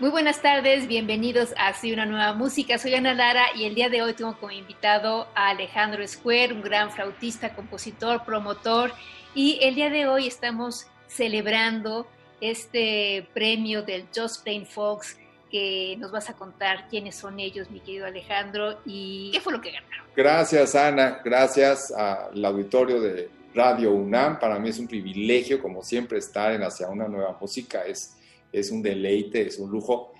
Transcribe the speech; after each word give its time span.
Muy 0.00 0.08
buenas 0.08 0.40
tardes, 0.40 0.88
bienvenidos 0.88 1.52
a 1.58 1.68
Así 1.68 1.92
una 1.92 2.06
nueva 2.06 2.32
música. 2.32 2.78
Soy 2.78 2.94
Ana 2.94 3.12
Lara 3.12 3.44
y 3.54 3.66
el 3.66 3.74
día 3.74 3.90
de 3.90 4.00
hoy 4.00 4.14
tengo 4.14 4.34
como 4.40 4.50
invitado 4.50 5.28
a 5.34 5.50
Alejandro 5.50 6.08
Square, 6.08 6.54
un 6.54 6.62
gran 6.62 6.90
flautista, 6.90 7.54
compositor, 7.54 8.24
promotor. 8.24 8.94
Y 9.34 9.58
el 9.60 9.74
día 9.74 9.90
de 9.90 10.08
hoy 10.08 10.26
estamos 10.26 10.86
celebrando 11.06 12.06
este 12.40 13.28
premio 13.34 13.82
del 13.82 14.06
Just 14.16 14.42
Plain 14.42 14.64
Folks 14.64 15.18
que 15.50 15.96
nos 15.98 16.10
vas 16.10 16.30
a 16.30 16.32
contar 16.32 16.88
quiénes 16.88 17.16
son 17.16 17.38
ellos, 17.38 17.70
mi 17.70 17.80
querido 17.80 18.06
Alejandro, 18.06 18.80
y 18.86 19.30
qué 19.34 19.40
fue 19.42 19.52
lo 19.52 19.60
que 19.60 19.70
ganaron. 19.70 20.06
Gracias, 20.16 20.74
Ana. 20.76 21.20
Gracias 21.22 21.92
al 21.92 22.42
auditorio 22.42 23.02
de 23.02 23.28
Radio 23.54 23.92
UNAM. 23.92 24.38
Para 24.38 24.58
mí 24.58 24.70
es 24.70 24.78
un 24.78 24.88
privilegio, 24.88 25.60
como 25.60 25.82
siempre, 25.82 26.16
estar 26.16 26.52
en 26.52 26.62
Hacia 26.62 26.88
una 26.88 27.06
nueva 27.06 27.36
música. 27.38 27.84
Es 27.84 28.16
es 28.52 28.70
un 28.70 28.82
deleite, 28.82 29.46
es 29.46 29.58
un 29.58 29.70
lujo. 29.70 30.12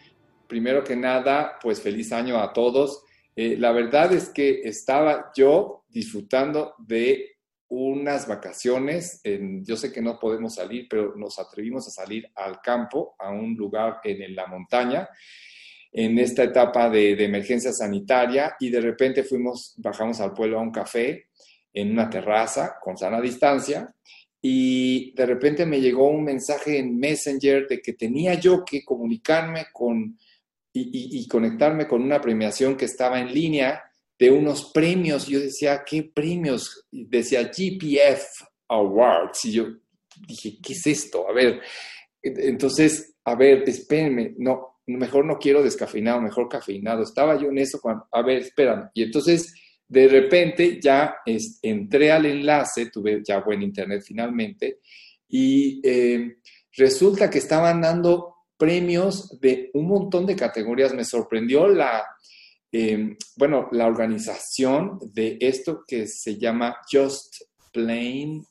Primero 0.47 0.83
que 0.83 0.97
nada, 0.97 1.59
pues 1.63 1.81
feliz 1.81 2.13
año 2.13 2.39
a 2.39 2.53
todos. 2.53 3.05
Eh, 3.37 3.57
la 3.57 3.73
verdad 3.73 4.13
es 4.13 4.29
que 4.29 4.63
estaba 4.65 5.31
yo 5.37 5.85
disfrutando 5.89 6.75
de 6.79 7.37
unas 7.69 8.27
vacaciones. 8.27 9.21
yo 9.63 9.77
sé 9.77 9.93
que 9.93 10.03
no 10.03 10.19
podemos 10.19 10.57
salir, 10.57 10.87
pero 10.91 11.15
nos 11.15 11.39
atrevimos 11.39 11.87
a 11.87 11.91
salir 11.91 12.29
al 12.35 12.61
campo, 12.61 13.15
a 13.19 13.31
un 13.31 13.55
lugar 13.55 14.01
en 14.03 14.35
la 14.35 14.47
montaña, 14.49 15.09
en 15.93 16.19
esta 16.19 16.43
etapa 16.43 16.91
de, 16.91 17.15
de 17.15 17.25
emergencia 17.25 17.73
sanitaria 17.73 18.57
y 18.59 18.71
de 18.71 18.81
repente 18.81 19.23
fuimos, 19.23 19.75
bajamos 19.77 20.21
al 20.21 20.33
pueblo 20.33 20.59
a 20.59 20.63
un 20.63 20.73
café 20.73 21.29
en 21.73 21.93
una 21.93 22.11
terraza 22.11 22.77
con 22.81 22.97
sana 22.97 23.21
distancia 23.21 23.95
y 24.43 25.13
de 25.15 25.27
repente 25.27 25.67
me 25.67 25.81
llegó 25.81 26.09
un 26.09 26.25
mensaje 26.25 26.79
en 26.79 26.99
Messenger 26.99 27.69
de 27.69 27.81
que 27.81 27.93
tenía 27.93 28.35
yo 28.35 28.65
que 28.65 28.85
comunicarme 28.85 29.67
con 29.73 30.19
y, 30.73 31.27
conectarme 31.29 31.89
con 31.89 32.03
una 32.03 32.21
premiación 32.21 32.77
que 32.77 32.85
estaba 32.85 33.21
en 33.21 33.35
línea 33.35 33.83
de 34.19 34.31
unos 34.31 34.71
premios. 34.73 35.27
Yo 35.27 35.41
decía, 35.41 35.83
¿qué 35.85 36.05
premios? 36.05 36.87
Decía 36.91 37.43
GPF 37.43 38.45
Awards. 38.69 39.45
Y 39.47 39.53
yo 39.53 39.67
dije, 40.29 40.59
¿qué 40.63 40.73
es 40.73 40.87
esto? 40.87 41.29
A 41.29 41.33
ver, 41.33 41.61
entonces, 42.23 43.17
a 43.25 43.35
ver, 43.35 43.65
espérenme, 43.69 44.35
no, 44.39 44.81
mejor 44.87 45.25
no 45.25 45.39
quiero 45.39 45.63
descafeinado, 45.63 46.21
mejor 46.21 46.49
cafeinado. 46.49 47.03
Estaba 47.03 47.37
yo 47.37 47.49
en 47.49 47.59
eso 47.59 47.81
cuando, 47.81 48.07
a 48.13 48.23
ver, 48.23 48.39
esperan. 48.39 48.91
Y 48.95 49.03
entonces 49.03 49.53
de 49.91 50.07
repente 50.07 50.81
ya 50.81 51.17
entré 51.63 52.13
al 52.13 52.25
enlace, 52.25 52.91
tuve 52.91 53.23
ya 53.27 53.41
buen 53.41 53.61
internet 53.61 54.05
finalmente, 54.07 54.79
y 55.29 55.81
eh, 55.83 56.37
resulta 56.77 57.29
que 57.29 57.39
estaban 57.39 57.81
dando 57.81 58.37
premios 58.57 59.41
de 59.41 59.69
un 59.75 59.89
montón 59.89 60.27
de 60.27 60.37
categorías. 60.37 60.95
Me 60.95 61.05
sorprendió 61.05 61.67
la, 61.67 62.07
eh, 62.71 63.17
bueno, 63.37 63.69
la 63.73 63.87
organización 63.89 65.01
de 65.13 65.39
esto 65.41 65.83
que 65.85 66.07
se 66.07 66.39
llama 66.39 66.77
Just 66.91 67.43
Plain 67.73 68.45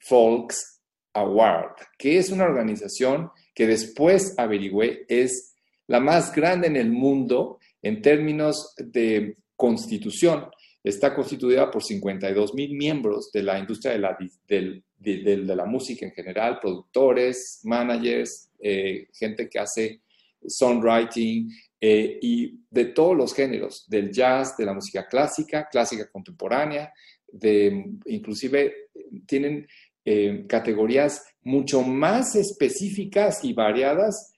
Folks 0.00 0.80
Award, 1.12 1.76
que 1.96 2.18
es 2.18 2.30
una 2.30 2.46
organización 2.46 3.30
que 3.54 3.68
después 3.68 4.34
averigüé 4.38 5.04
es 5.08 5.54
la 5.86 6.00
más 6.00 6.34
grande 6.34 6.66
en 6.66 6.76
el 6.76 6.90
mundo 6.90 7.60
en 7.80 8.02
términos 8.02 8.74
de 8.76 9.36
constitución 9.54 10.48
está 10.84 11.14
constituida 11.14 11.70
por 11.70 11.82
52 11.82 12.52
mil 12.52 12.76
miembros 12.76 13.32
de 13.32 13.42
la 13.42 13.58
industria 13.58 13.92
de 13.94 15.56
la, 15.56 15.64
música 15.64 16.04
en 16.04 16.12
general, 16.12 16.60
productores, 16.60 17.60
managers, 17.64 18.50
eh, 18.60 19.08
gente 19.14 19.48
que 19.48 19.58
hace 19.58 20.02
songwriting 20.46 21.50
eh, 21.80 22.18
y 22.20 22.60
de 22.70 22.84
todos 22.86 23.16
los 23.16 23.34
géneros, 23.34 23.86
del 23.88 24.12
jazz, 24.12 24.58
de 24.58 24.66
la 24.66 24.74
música 24.74 25.08
clásica, 25.08 25.68
clásica 25.70 26.06
contemporánea, 26.10 26.92
de, 27.32 27.86
inclusive 28.04 28.90
tienen 29.26 29.66
eh, 30.04 30.44
categorías 30.46 31.24
mucho 31.42 31.80
más 31.82 32.36
específicas 32.36 33.42
y 33.42 33.54
variadas 33.54 34.34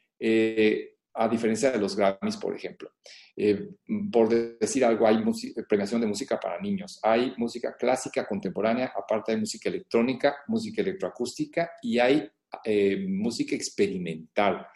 a 1.17 1.29
diferencia 1.29 1.71
de 1.71 1.79
los 1.79 1.97
Grammys, 1.97 2.37
por 2.37 2.55
ejemplo. 2.55 2.93
Eh, 3.35 3.71
por 4.13 4.29
decir 4.29 4.85
algo, 4.85 5.07
hay 5.07 5.23
premiación 5.69 6.01
de 6.01 6.07
música 6.07 6.39
para 6.39 6.61
niños, 6.61 7.01
hay 7.03 7.33
música 7.39 7.75
clásica 7.77 8.27
contemporánea, 8.27 8.93
aparte 8.95 9.33
hay 9.33 9.39
música 9.39 9.69
electrónica, 9.69 10.37
música 10.47 10.83
electroacústica 10.83 11.71
y 11.83 11.99
hay 11.99 12.29
eh, 12.65 13.07
música 13.09 13.55
experimental. 13.55 14.67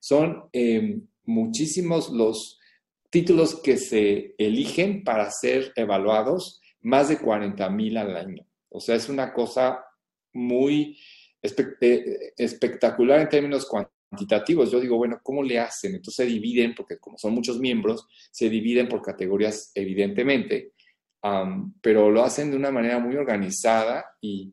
Son 0.00 0.48
eh, 0.52 0.98
muchísimos 1.24 2.10
los 2.10 2.58
títulos 3.10 3.60
que 3.60 3.76
se 3.76 4.34
eligen 4.38 5.04
para 5.04 5.30
ser 5.30 5.72
evaluados, 5.76 6.60
más 6.80 7.08
de 7.10 7.18
40 7.18 7.68
mil 7.70 7.96
al 7.98 8.16
año. 8.16 8.46
O 8.70 8.80
sea, 8.80 8.94
es 8.94 9.08
una 9.08 9.32
cosa 9.32 9.84
muy 10.32 10.98
espectacular 11.42 13.20
en 13.20 13.28
términos 13.28 13.66
cuantitativos 13.66 13.99
cuantitativos. 14.10 14.70
Yo 14.70 14.80
digo, 14.80 14.96
bueno, 14.96 15.20
¿cómo 15.22 15.42
le 15.42 15.58
hacen? 15.58 15.94
Entonces 15.94 16.26
se 16.26 16.30
dividen, 16.30 16.74
porque 16.74 16.98
como 16.98 17.16
son 17.16 17.32
muchos 17.32 17.58
miembros, 17.58 18.06
se 18.30 18.50
dividen 18.50 18.88
por 18.88 19.00
categorías 19.00 19.70
evidentemente, 19.74 20.72
pero 21.80 22.10
lo 22.10 22.22
hacen 22.22 22.50
de 22.50 22.56
una 22.56 22.70
manera 22.70 22.98
muy 22.98 23.16
organizada 23.16 24.04
y, 24.20 24.52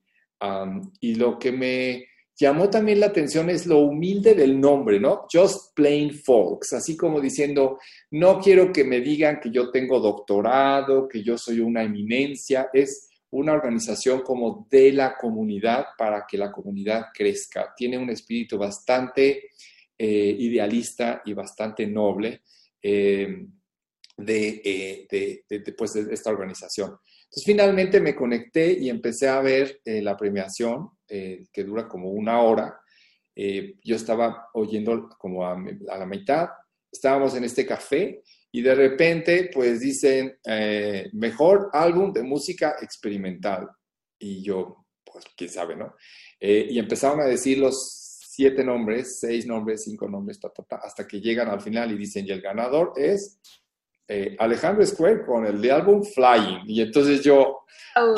y 1.02 1.16
lo 1.16 1.40
que 1.40 1.52
me 1.52 2.06
llamó 2.40 2.70
también 2.70 3.00
la 3.00 3.08
atención 3.08 3.50
es 3.50 3.66
lo 3.66 3.80
humilde 3.80 4.36
del 4.36 4.60
nombre, 4.60 5.00
¿no? 5.00 5.26
Just 5.32 5.74
Plain 5.76 6.14
Folks, 6.14 6.74
así 6.74 6.96
como 6.96 7.20
diciendo, 7.20 7.80
no 8.12 8.40
quiero 8.40 8.72
que 8.72 8.84
me 8.84 9.00
digan 9.00 9.40
que 9.40 9.50
yo 9.50 9.72
tengo 9.72 10.00
doctorado, 10.00 11.08
que 11.08 11.24
yo 11.24 11.38
soy 11.38 11.62
una 11.62 11.84
eminencia, 11.84 12.70
es 12.72 13.07
una 13.32 13.54
organización 13.54 14.22
como 14.22 14.68
de 14.70 14.92
la 14.94 15.18
comunidad 15.18 15.88
para 15.98 16.26
que 16.28 16.38
la 16.38 16.52
comunidad 16.52 17.08
crezca. 17.14 17.74
Tiene 17.76 17.98
un 17.98 18.10
espíritu 18.10 18.58
bastante 18.58 19.50
eh, 19.98 20.36
idealista 20.40 21.22
y 21.26 21.34
bastante 21.34 21.88
noble 21.88 22.44
eh, 22.82 23.46
eh, 24.28 25.08
de, 25.10 25.74
pues, 25.78 25.94
de, 25.94 26.14
esta 26.14 26.30
organización. 26.30 26.98
Entonces 27.24 27.44
finalmente 27.46 28.00
me 28.00 28.16
conecté 28.16 28.72
y 28.72 28.90
empecé 28.90 29.28
a 29.28 29.42
ver 29.42 29.82
la 29.84 30.16
premiación 30.16 30.92
que 31.08 31.64
dura 31.66 31.88
como 31.88 32.10
una 32.12 32.42
hora. 32.42 32.80
yo 33.36 33.96
estaba 33.96 34.48
oyendo 34.54 35.10
como 35.18 35.46
a 35.46 35.58
la 35.98 36.06
mitad, 36.06 36.50
estábamos 36.90 37.36
en 37.36 37.44
este 37.44 37.66
café 37.66 38.24
y 38.58 38.62
de 38.64 38.74
repente 38.74 39.52
pues 39.54 39.82
dicen 39.82 40.36
eh, 40.44 41.12
mejor 41.14 41.70
álbum 41.74 42.12
de 42.12 42.24
música 42.24 42.78
experimental. 42.82 43.70
Y 44.18 44.42
yo 44.42 44.88
pues 45.06 45.26
quién 45.38 45.52
sabe 45.52 45.76
no 45.76 45.94
eh, 46.40 46.66
y 46.68 46.80
empezaron 46.80 47.22
a 47.22 47.26
decir 47.26 47.60
los 47.60 48.20
siete 48.28 48.64
nombres 48.64 49.20
seis 49.20 49.46
nombres 49.46 49.84
cinco 49.84 50.10
nombres 50.10 50.40
hasta 50.84 51.08
que 51.08 51.22
llegan 51.22 51.50
al 51.50 51.62
final 51.62 51.92
y 51.92 51.98
dicen 51.98 52.26
y 52.26 52.32
el 52.32 52.42
ganador 52.42 52.94
es 52.96 53.40
eh, 54.08 54.36
Alejandro 54.40 54.84
Square 54.84 55.24
con 55.24 55.46
el 55.46 55.62
de 55.62 55.72
álbum 55.72 56.02
Flying 56.04 56.64
y 56.66 56.82
entonces 56.82 57.24
yo 57.24 57.60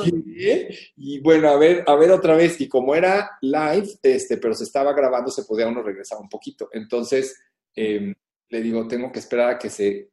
¿qué? 0.05 0.73
y 0.95 1.19
bueno 1.19 1.49
a 1.49 1.57
ver 1.57 1.83
a 1.85 1.95
ver 1.95 2.11
otra 2.11 2.37
vez 2.37 2.61
y 2.61 2.69
como 2.69 2.95
era 2.95 3.29
live 3.41 3.89
este 4.01 4.37
pero 4.37 4.53
se 4.53 4.63
estaba 4.63 4.93
grabando 4.93 5.31
se 5.31 5.43
podía 5.43 5.67
uno 5.67 5.83
regresar 5.83 6.17
un 6.17 6.29
poquito. 6.29 6.69
Entonces 6.71 7.37
em, 7.75 8.15
le 8.49 8.61
digo, 8.61 8.87
tengo 8.87 9.11
que 9.11 9.19
esperar 9.19 9.51
a 9.51 9.59
que 9.59 9.69
se 9.69 10.09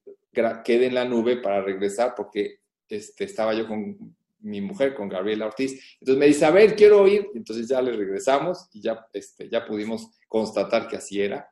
quede 0.64 0.86
en 0.86 0.94
la 0.94 1.04
nube 1.04 1.38
para 1.38 1.62
regresar 1.62 2.14
porque 2.16 2.60
este, 2.88 3.24
estaba 3.24 3.54
yo 3.54 3.66
con 3.66 4.16
mi 4.40 4.60
mujer, 4.60 4.94
con 4.94 5.08
Gabriela 5.08 5.46
Ortiz. 5.46 5.72
Entonces 6.00 6.18
me 6.18 6.26
dice, 6.26 6.44
a 6.44 6.50
ver, 6.50 6.76
quiero 6.76 7.06
ir. 7.08 7.28
Entonces 7.34 7.68
ya 7.68 7.82
le 7.82 7.92
regresamos 7.92 8.68
y 8.72 8.80
ya, 8.80 9.06
este, 9.12 9.48
ya 9.48 9.64
pudimos 9.64 10.08
constatar 10.28 10.88
que 10.88 10.96
así 10.96 11.20
era. 11.20 11.48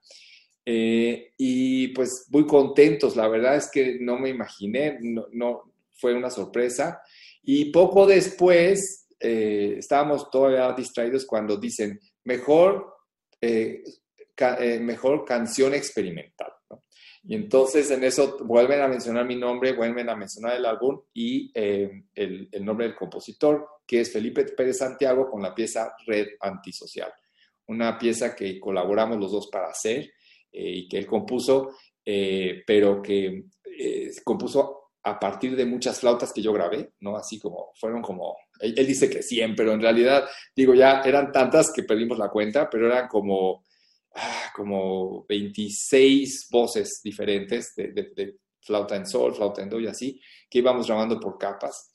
Eh, 0.66 1.32
y 1.36 1.88
pues 1.88 2.26
muy 2.30 2.46
contentos, 2.46 3.16
la 3.16 3.28
verdad 3.28 3.56
es 3.56 3.70
que 3.70 3.98
no 4.00 4.18
me 4.18 4.30
imaginé, 4.30 4.98
no, 5.00 5.72
fue 5.92 6.14
una 6.14 6.30
sorpresa. 6.30 7.00
Y 7.42 7.66
poco 7.66 8.06
después 8.06 9.08
eh, 9.20 9.76
estábamos 9.78 10.30
todavía 10.30 10.72
distraídos 10.72 11.26
cuando 11.26 11.56
dicen, 11.56 12.00
mejor, 12.24 12.94
eh, 13.40 13.82
mejor 14.80 15.24
canción 15.24 15.74
experimental. 15.74 16.52
Y 17.26 17.34
entonces 17.34 17.90
en 17.90 18.04
eso 18.04 18.36
vuelven 18.44 18.82
a 18.82 18.88
mencionar 18.88 19.24
mi 19.24 19.36
nombre, 19.36 19.72
vuelven 19.72 20.10
a 20.10 20.16
mencionar 20.16 20.56
el 20.56 20.66
álbum 20.66 21.00
y 21.14 21.50
eh, 21.54 22.04
el, 22.14 22.48
nombre 22.60 22.86
del 22.86 22.96
compositor, 22.96 23.66
que 23.86 24.00
es 24.00 24.12
Felipe 24.12 24.44
Pérez 24.44 24.78
Santiago 24.78 25.30
con 25.30 25.42
la 25.42 25.54
pieza 25.54 25.94
Red 26.06 26.28
Antisocial. 26.40 27.10
Una 27.68 27.96
pieza 27.96 28.36
que 28.36 28.60
colaboramos 28.60 29.18
los 29.18 29.32
dos 29.32 29.48
para 29.50 29.68
hacer 29.68 30.12
eh, 30.52 30.70
y 30.70 30.88
que 30.88 30.98
él 30.98 31.06
compuso, 31.06 31.76
eh, 32.04 32.62
pero 32.66 33.00
que 33.00 33.44
compuso 34.22 34.90
a 35.02 35.18
partir 35.18 35.56
de 35.56 35.64
muchas 35.64 36.00
flautas 36.00 36.32
que 36.32 36.42
yo 36.42 36.52
grabé, 36.52 36.92
¿no? 37.00 37.16
Así 37.16 37.40
como, 37.40 37.72
fueron 37.74 38.02
como, 38.02 38.36
él, 38.60 38.74
él, 38.76 38.86
dice 38.86 39.08
que 39.08 39.22
100, 39.22 39.54
pero 39.56 39.72
en 39.72 39.80
realidad, 39.80 40.24
digo, 40.54 40.74
ya 40.74 41.00
eran 41.00 41.32
tantas 41.32 41.72
que 41.72 41.82
perdimos 41.82 42.18
la 42.18 42.28
cuenta, 42.28 42.68
pero 42.70 42.86
eran 42.86 43.08
como 43.08 43.63
ah, 44.14 44.52
como 44.54 45.24
26 45.28 46.48
voces 46.50 47.00
diferentes 47.02 47.74
de, 47.74 47.92
de, 47.92 48.02
de, 48.14 48.36
flauta 48.60 48.96
en 48.96 49.06
sol, 49.06 49.34
flauta 49.34 49.62
en 49.62 49.68
do 49.68 49.78
y 49.78 49.86
así, 49.86 50.20
que 50.48 50.58
íbamos 50.58 50.86
grabando 50.86 51.20
por 51.20 51.36
capas. 51.36 51.90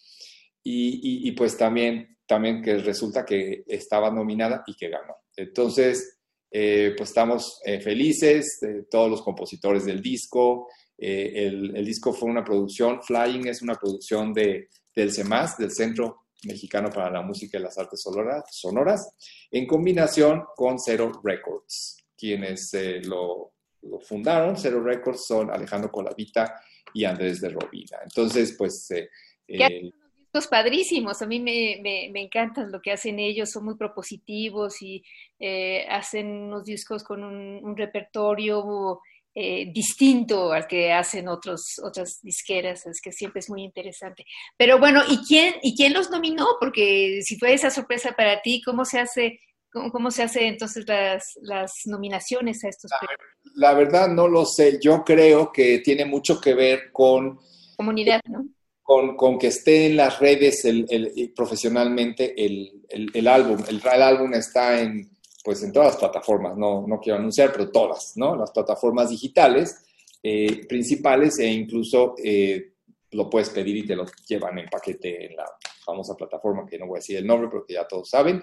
Y, 0.64 1.26
y, 1.26 1.28
y, 1.28 1.32
pues 1.32 1.58
también, 1.58 2.18
también 2.28 2.62
que 2.62 2.78
resulta 2.78 3.26
que 3.26 3.64
estaba 3.68 4.12
nominada 4.12 4.64
y 4.68 4.76
que 4.76 4.90
ganó. 4.90 5.16
Entonces, 5.36 6.20
eh, 6.52 6.94
pues 6.96 7.10
estamos 7.10 7.60
eh, 7.66 7.80
felices, 7.80 8.60
de 8.62 8.84
todos 8.84 9.10
los 9.10 9.22
compositores 9.22 9.86
del 9.86 10.02
disco. 10.02 10.68
Eh, 10.98 11.48
el, 11.48 11.76
el, 11.76 11.86
disco 11.86 12.14
fue 12.14 12.30
una 12.30 12.44
producción, 12.44 13.02
Flying 13.02 13.48
es 13.48 13.62
una 13.62 13.76
producción 13.76 14.34
de, 14.34 14.70
del 14.96 15.12
CEMAS, 15.14 15.58
del 15.58 15.72
Centro 15.72 16.26
Mexicano 16.44 16.90
para 16.90 17.10
la 17.10 17.22
Música 17.22 17.58
y 17.58 17.62
las 17.62 17.78
Artes 17.78 18.02
Sonoras, 18.02 18.44
sonoras 18.52 19.16
en 19.52 19.66
combinación 19.66 20.44
con 20.56 20.80
Zero 20.80 21.12
Records 21.24 21.98
quienes 22.20 22.74
eh, 22.74 23.02
lo, 23.04 23.54
lo, 23.84 24.00
fundaron, 24.00 24.58
Zero 24.58 24.84
Records, 24.84 25.26
son 25.26 25.52
Alejandro 25.52 25.92
Colavita 25.92 26.62
y 26.94 27.06
Andrés 27.06 27.42
de 27.42 27.50
Robina. 27.50 28.00
Entonces, 28.04 28.56
pues... 28.58 28.90
Eh, 28.92 29.10
eh, 29.48 29.92
discos 30.18 30.48
padrísimos, 30.48 31.22
a 31.22 31.26
mí 31.26 31.40
me, 31.40 31.80
me, 31.82 32.10
me, 32.12 32.22
encantan 32.22 32.72
lo 32.72 32.82
que 32.82 32.92
hacen 32.92 33.18
ellos, 33.20 33.50
son 33.52 33.66
muy 33.66 33.76
propositivos 33.76 34.82
y 34.82 35.04
eh, 35.40 35.86
hacen 35.90 36.28
unos 36.28 36.66
discos 36.66 37.04
con 37.04 37.24
un, 37.24 37.60
un 37.64 37.76
repertorio 37.76 39.02
eh, 39.36 39.72
distinto 39.72 40.52
al 40.52 40.68
que 40.68 40.92
hacen 40.92 41.28
otros, 41.28 41.80
otras 41.84 42.20
disqueras, 42.22 42.86
es 42.88 43.00
que 43.00 43.12
siempre 43.12 43.40
es 43.40 43.50
muy 43.50 43.64
interesante. 43.64 44.26
Pero 44.58 44.80
bueno, 44.80 45.02
¿y 45.08 45.20
quién, 45.26 45.56
¿y 45.62 45.76
quién 45.76 45.94
los 45.94 46.10
nominó? 46.10 46.46
Porque 46.60 47.22
si 47.24 47.38
fue 47.38 47.54
esa 47.54 47.70
sorpresa 47.70 48.14
para 48.18 48.42
ti, 48.42 48.62
¿cómo 48.66 48.86
se 48.86 49.00
hace 49.00 49.40
¿Cómo, 49.72 49.92
cómo 49.92 50.12
se 50.12 50.24
hace 50.24 50.48
entonces 50.48 50.86
las, 50.88 51.24
las 51.42 51.72
nominaciones 51.86 52.64
a 52.64 52.70
estos 52.70 52.92
premios? 53.00 53.20
La, 53.56 53.72
la, 53.72 53.78
verdad 53.78 54.08
no 54.08 54.28
lo 54.28 54.46
sé. 54.46 54.80
Yo 54.82 55.04
creo 55.04 55.52
que 55.52 55.80
tiene 55.80 56.06
mucho 56.06 56.42
que 56.42 56.54
ver 56.54 56.92
con... 56.92 57.40
Comunidad, 57.78 58.22
¿no? 58.28 58.48
Con, 58.82 59.16
con 59.16 59.38
que 59.38 59.48
esté 59.48 59.86
en 59.86 59.98
las 59.98 60.20
redes 60.20 60.66
el, 60.66 60.88
el, 60.90 61.32
profesionalmente 61.36 62.34
el, 62.44 62.84
el, 62.90 63.12
el 63.14 63.28
álbum. 63.28 63.64
El, 63.68 63.82
álbum 63.86 64.34
está 64.34 64.82
en, 64.82 65.12
pues, 65.44 65.62
en 65.62 65.72
todas 65.72 65.90
las 65.90 65.98
plataformas, 65.98 66.58
no, 66.58 66.88
no 66.88 67.00
quiero 67.00 67.20
anunciar, 67.20 67.52
pero 67.52 67.70
todas, 67.70 68.14
¿no? 68.16 68.36
Las 68.36 68.52
plataformas 68.52 69.10
digitales 69.12 69.86
eh, 70.22 70.66
principales 70.68 71.40
e 71.40 71.48
incluso 71.48 72.16
eh, 72.22 72.74
lo 73.12 73.30
puedes 73.30 73.50
pedir 73.52 73.78
y 73.78 73.86
te 73.88 73.96
lo 73.96 74.06
llevan 74.28 74.60
en 74.60 74.68
paquete 74.68 75.28
en 75.28 75.36
la 75.38 75.46
famosa 75.86 76.16
plataforma, 76.16 76.66
que 76.66 76.78
no 76.78 76.88
voy 76.88 76.98
a 76.98 77.00
decir 77.00 77.18
el 77.18 77.26
nombre, 77.26 77.48
pero 77.50 77.66
que 77.66 77.76
ya 77.76 77.88
todos 77.88 78.10
saben. 78.10 78.42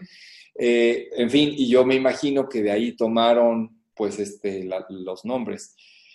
Eh, 0.59 1.11
en 1.17 1.31
fin, 1.31 1.51
y 1.57 1.69
yo 1.69 1.85
me 1.85 1.95
imagino 1.95 2.49
que 2.49 2.63
de 2.63 2.71
ahí 2.71 2.97
tomaron 2.97 3.83
pues 3.95 4.19
este, 4.19 4.69
los 4.89 5.25
nombres. 5.25 5.75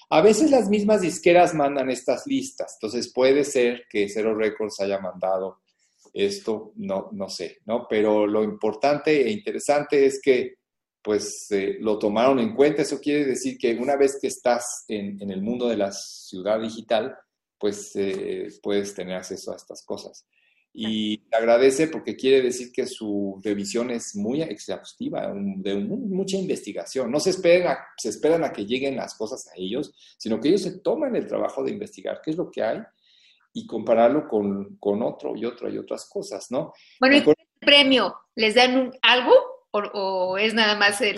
A 0.10 0.22
veces 0.22 0.52
las 0.52 0.70
mismas 0.70 1.02
disqueras 1.02 1.54
mandan 1.54 1.90
estas 1.90 2.28
listas, 2.28 2.74
entonces 2.76 3.12
puede 3.14 3.44
ser 3.44 3.86
que 3.90 4.10
Zero 4.10 4.36
Records 4.36 4.80
haya 4.82 5.00
mandado 5.00 5.60
esto, 6.14 6.74
no, 6.76 7.10
no 7.14 7.30
sé, 7.30 7.60
¿no? 7.66 7.88
Pero 7.90 8.28
lo 8.28 8.44
importante 8.44 9.26
e 9.26 9.32
interesante 9.32 10.06
es 10.06 10.20
que 10.22 10.56
pues 11.02 11.48
eh, 11.50 11.78
lo 11.80 11.98
tomaron 11.98 12.38
en 12.40 12.54
cuenta. 12.54 12.84
Eso 12.84 13.00
quiere 13.00 13.26
decir 13.26 13.58
que 13.58 13.74
una 13.74 13.96
vez 13.96 14.20
que 14.22 14.28
estás 14.28 14.86
en, 14.88 15.20
en 15.20 15.32
el 15.32 15.42
mundo 15.42 15.68
de 15.68 15.78
la 15.78 15.92
ciudad 15.92 16.60
digital, 16.60 17.16
pues 17.58 17.92
eh, 17.96 18.50
puedes 18.62 18.94
tener 18.94 19.16
acceso 19.16 19.52
a 19.52 19.56
estas 19.56 19.84
cosas 19.84 20.28
y 20.74 21.22
agradece 21.32 21.88
porque 21.88 22.16
quiere 22.16 22.42
decir 22.42 22.72
que 22.72 22.86
su 22.86 23.42
revisión 23.44 23.92
es 23.92 24.16
muy 24.16 24.42
exhaustiva, 24.42 25.34
de 25.36 25.76
mucha 25.76 26.38
investigación. 26.38 27.12
No 27.12 27.20
se 27.20 27.32
esperan, 27.32 27.74
a, 27.74 27.88
se 27.98 28.10
esperan 28.10 28.44
a 28.44 28.54
que 28.54 28.66
lleguen 28.66 28.96
las 28.96 29.16
cosas 29.16 29.48
a 29.48 29.52
ellos, 29.58 29.94
sino 30.18 30.40
que 30.40 30.48
ellos 30.48 30.62
se 30.62 30.80
toman 30.80 31.16
el 31.16 31.28
trabajo 31.28 31.64
de 31.64 31.72
investigar 31.72 32.22
qué 32.24 32.32
es 32.32 32.38
lo 32.38 32.50
que 32.50 32.64
hay 32.64 32.80
y 33.54 33.68
compararlo 33.68 34.30
con, 34.30 34.78
con 34.78 35.02
otro 35.04 35.36
y 35.36 35.44
otro 35.44 35.70
y 35.70 35.78
otras 35.78 36.08
cosas, 36.10 36.50
¿no? 36.52 36.74
Bueno, 37.02 37.18
¿y 37.18 37.20
el 37.20 37.36
premio? 37.60 38.16
¿Les 38.36 38.56
dan 38.56 38.78
un, 38.78 38.94
algo 39.02 39.34
o, 39.72 39.80
o, 39.80 40.38
es 40.38 40.54
nada 40.54 40.76
más 40.76 41.02
el 41.02 41.18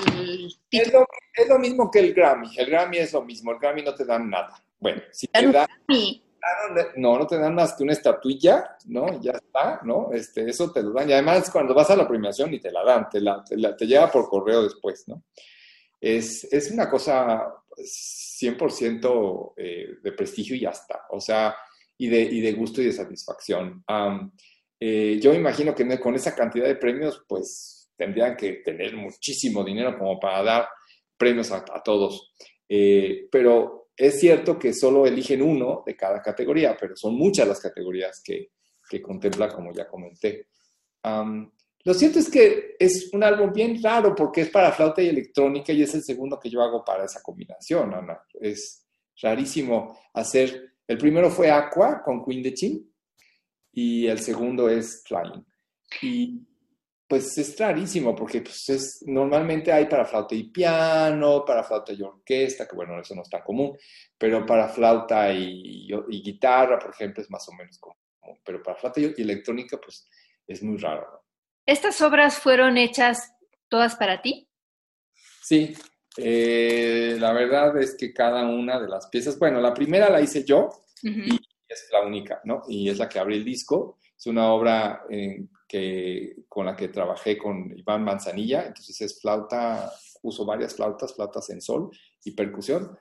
es 0.71 0.93
lo, 0.93 1.05
es 1.35 1.47
lo, 1.47 1.59
mismo 1.59 1.91
que 1.91 1.99
el 1.99 2.13
Grammy. 2.13 2.57
El 2.57 2.67
Grammy 2.67 2.97
es 2.97 3.13
lo 3.13 3.23
mismo. 3.23 3.51
El 3.51 3.59
Grammy 3.59 3.83
no 3.83 3.93
te 3.93 4.05
dan 4.05 4.29
nada. 4.29 4.63
Bueno, 4.79 5.01
si 5.11 5.27
te 5.27 5.47
dan... 5.47 5.67
No, 6.97 7.17
no 7.17 7.27
te 7.27 7.37
dan 7.37 7.55
más 7.55 7.73
que 7.73 7.83
una 7.83 7.93
estatuilla, 7.93 8.75
¿no? 8.85 9.21
Ya 9.21 9.31
está, 9.31 9.79
¿no? 9.83 10.11
Este, 10.11 10.49
eso 10.49 10.71
te 10.71 10.83
lo 10.83 10.91
dan. 10.91 11.09
Y 11.09 11.13
además, 11.13 11.49
cuando 11.49 11.73
vas 11.73 11.89
a 11.89 11.95
la 11.95 12.07
premiación 12.07 12.53
y 12.53 12.59
te 12.59 12.71
la 12.71 12.83
dan, 12.83 13.07
te, 13.09 13.21
la, 13.21 13.43
te, 13.43 13.57
la, 13.57 13.75
te 13.75 13.85
llega 13.85 14.11
por 14.11 14.27
correo 14.27 14.63
después, 14.63 15.07
¿no? 15.07 15.23
Es, 15.99 16.43
es 16.51 16.69
una 16.71 16.89
cosa 16.89 17.53
100% 17.77 19.53
eh, 19.55 19.87
de 20.01 20.11
prestigio 20.11 20.55
y 20.55 20.61
ya 20.61 20.71
está. 20.71 21.05
O 21.11 21.19
sea, 21.19 21.55
y 21.97 22.07
de, 22.07 22.21
y 22.21 22.41
de 22.41 22.53
gusto 22.53 22.81
y 22.81 22.85
de 22.85 22.91
satisfacción. 22.91 23.83
Eh, 24.79 25.19
yo 25.21 25.33
imagino 25.33 25.73
que 25.73 25.99
con 25.99 26.15
esa 26.15 26.35
cantidad 26.35 26.65
de 26.65 26.75
premios, 26.75 27.23
pues 27.27 27.89
tendrían 27.95 28.35
que 28.35 28.53
tener 28.65 28.95
muchísimo 28.95 29.63
dinero 29.63 29.97
como 29.97 30.19
para 30.19 30.43
dar 30.43 30.67
premios 31.17 31.51
a, 31.51 31.63
a 31.73 31.81
todos. 31.81 32.33
Eh, 32.67 33.27
pero 33.31 33.82
es 33.95 34.19
cierto 34.19 34.57
que 34.57 34.73
solo 34.73 35.05
eligen 35.05 35.41
uno 35.41 35.83
de 35.85 35.95
cada 35.95 36.21
categoría, 36.21 36.75
pero 36.79 36.95
son 36.95 37.15
muchas 37.15 37.47
las 37.47 37.59
categorías 37.59 38.21
que, 38.23 38.51
que 38.89 39.01
contempla, 39.01 39.49
como 39.49 39.71
ya 39.71 39.87
comenté. 39.87 40.47
Lo 41.85 41.93
cierto 41.93 42.19
es 42.19 42.29
que 42.29 42.75
es 42.79 43.09
un 43.13 43.23
álbum 43.23 43.51
bien 43.51 43.81
raro 43.83 44.15
porque 44.15 44.41
es 44.41 44.49
para 44.49 44.71
flauta 44.71 45.01
y 45.01 45.09
electrónica 45.09 45.73
y 45.73 45.83
es 45.83 45.93
el 45.93 46.03
segundo 46.03 46.39
que 46.39 46.49
yo 46.49 46.61
hago 46.61 46.83
para 46.83 47.03
esa 47.03 47.21
combinación, 47.21 47.93
Ana. 47.93 48.19
Es 48.39 48.87
rarísimo 49.21 49.99
hacer. 50.13 50.75
El 50.87 50.97
primero 50.97 51.29
fue 51.29 51.51
Aqua 51.51 52.01
con 52.01 52.23
Queen 52.23 52.41
de 52.41 52.53
Chin 52.53 52.93
y 53.73 54.07
el 54.07 54.19
segundo 54.19 54.69
es 54.69 55.03
Flying. 55.05 55.45
Y 56.01 56.47
pues 57.13 57.37
es 57.37 57.59
rarísimo 57.59 58.15
porque 58.15 58.41
pues 58.41 58.69
es, 58.69 59.03
normalmente 59.05 59.71
hay 59.71 59.85
para 59.85 60.03
flauta 60.03 60.33
y 60.33 60.45
piano, 60.45 61.45
para 61.45 61.63
flauta 61.63 61.93
y 61.93 62.01
orquesta, 62.01 62.67
que 62.67 62.75
bueno, 62.75 62.99
eso 62.99 63.13
no 63.13 63.21
es 63.21 63.29
tan 63.29 63.43
común, 63.43 63.77
pero 64.17 64.43
para 64.47 64.67
flauta 64.67 65.31
y, 65.31 65.87
y 66.09 66.23
guitarra, 66.23 66.79
por 66.79 66.89
ejemplo, 66.89 67.21
es 67.21 67.29
más 67.29 67.47
o 67.49 67.51
menos 67.51 67.77
común, 67.77 67.99
pero 68.43 68.63
para 68.63 68.79
flauta 68.79 68.99
y, 68.99 69.13
electrónica, 69.21 69.77
pues 69.79 70.09
es 70.47 70.63
muy 70.63 70.79
raro. 70.79 71.07
¿no? 71.11 71.19
¿Estas 71.67 72.01
obras 72.01 72.39
fueron 72.39 72.77
hechas 72.79 73.31
todas 73.67 73.95
para 73.95 74.23
ti? 74.23 74.49
Sí, 75.43 75.77
eh, 76.17 77.15
la 77.19 77.31
verdad 77.31 77.77
es 77.77 77.95
que 77.95 78.11
cada 78.11 78.41
una 78.47 78.79
de 78.79 78.87
las 78.87 79.07
piezas, 79.09 79.37
bueno, 79.37 79.61
la 79.61 79.75
primera 79.75 80.09
la 80.09 80.19
hice 80.19 80.43
yo 80.43 80.61
uh 81.03 81.07
-huh. 81.07 81.27
y 81.27 81.39
es 81.67 81.89
la 81.91 82.01
única, 82.01 82.41
¿no? 82.43 82.63
Y 82.67 82.89
es 82.89 82.97
la 82.97 83.07
que 83.07 83.19
abre 83.19 83.35
el 83.35 83.45
disco. 83.45 83.99
Es 84.17 84.25
una 84.25 84.51
obra 84.51 85.03
en 85.11 85.47
que, 85.73 86.43
con 86.47 86.67
la 86.67 86.75
que 86.75 86.89
trabajé 86.89 87.35
con 87.35 87.75
Iván 87.75 88.03
Manzanilla, 88.03 88.67
entonces 88.67 89.01
es 89.01 89.19
flauta, 89.19 89.91
uso 90.21 90.45
varias 90.45 90.75
flautas, 90.75 91.15
flautas 91.15 91.49
en 91.49 91.61
sol 91.61 91.89
y 92.23 92.29
percusión, 92.33 92.95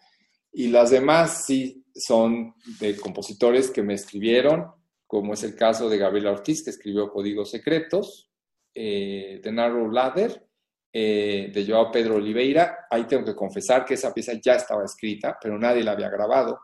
y 0.55 0.69
las 0.69 0.89
demás 0.89 1.45
sí 1.45 1.85
son 1.95 2.55
de 2.81 2.97
compositores 2.97 3.71
que 3.71 3.83
me 3.83 3.93
escribieron, 3.93 4.71
como 5.07 5.35
es 5.35 5.43
el 5.43 5.55
caso 5.55 5.91
de 5.91 5.99
Gabriela 5.99 6.33
Ortiz, 6.33 6.65
que 6.65 6.71
escribió 6.71 7.13
Códigos 7.13 7.51
Secretos, 7.51 8.31
eh, 8.75 9.39
de 9.45 9.53
Narrow 9.53 9.91
Ladder, 9.91 10.49
eh, 10.91 11.51
de 11.53 11.67
Joao 11.67 11.93
Pedro 11.93 12.15
Oliveira. 12.15 12.87
Ahí 12.91 13.05
tengo 13.05 13.23
que 13.23 13.35
confesar 13.35 13.85
que 13.85 13.95
esa 13.95 14.15
pieza 14.15 14.33
ya 14.43 14.55
estaba 14.55 14.83
escrita, 14.83 15.37
pero 15.39 15.59
nadie 15.59 15.85
la 15.85 15.93
había 15.93 16.09
grabado. 16.09 16.61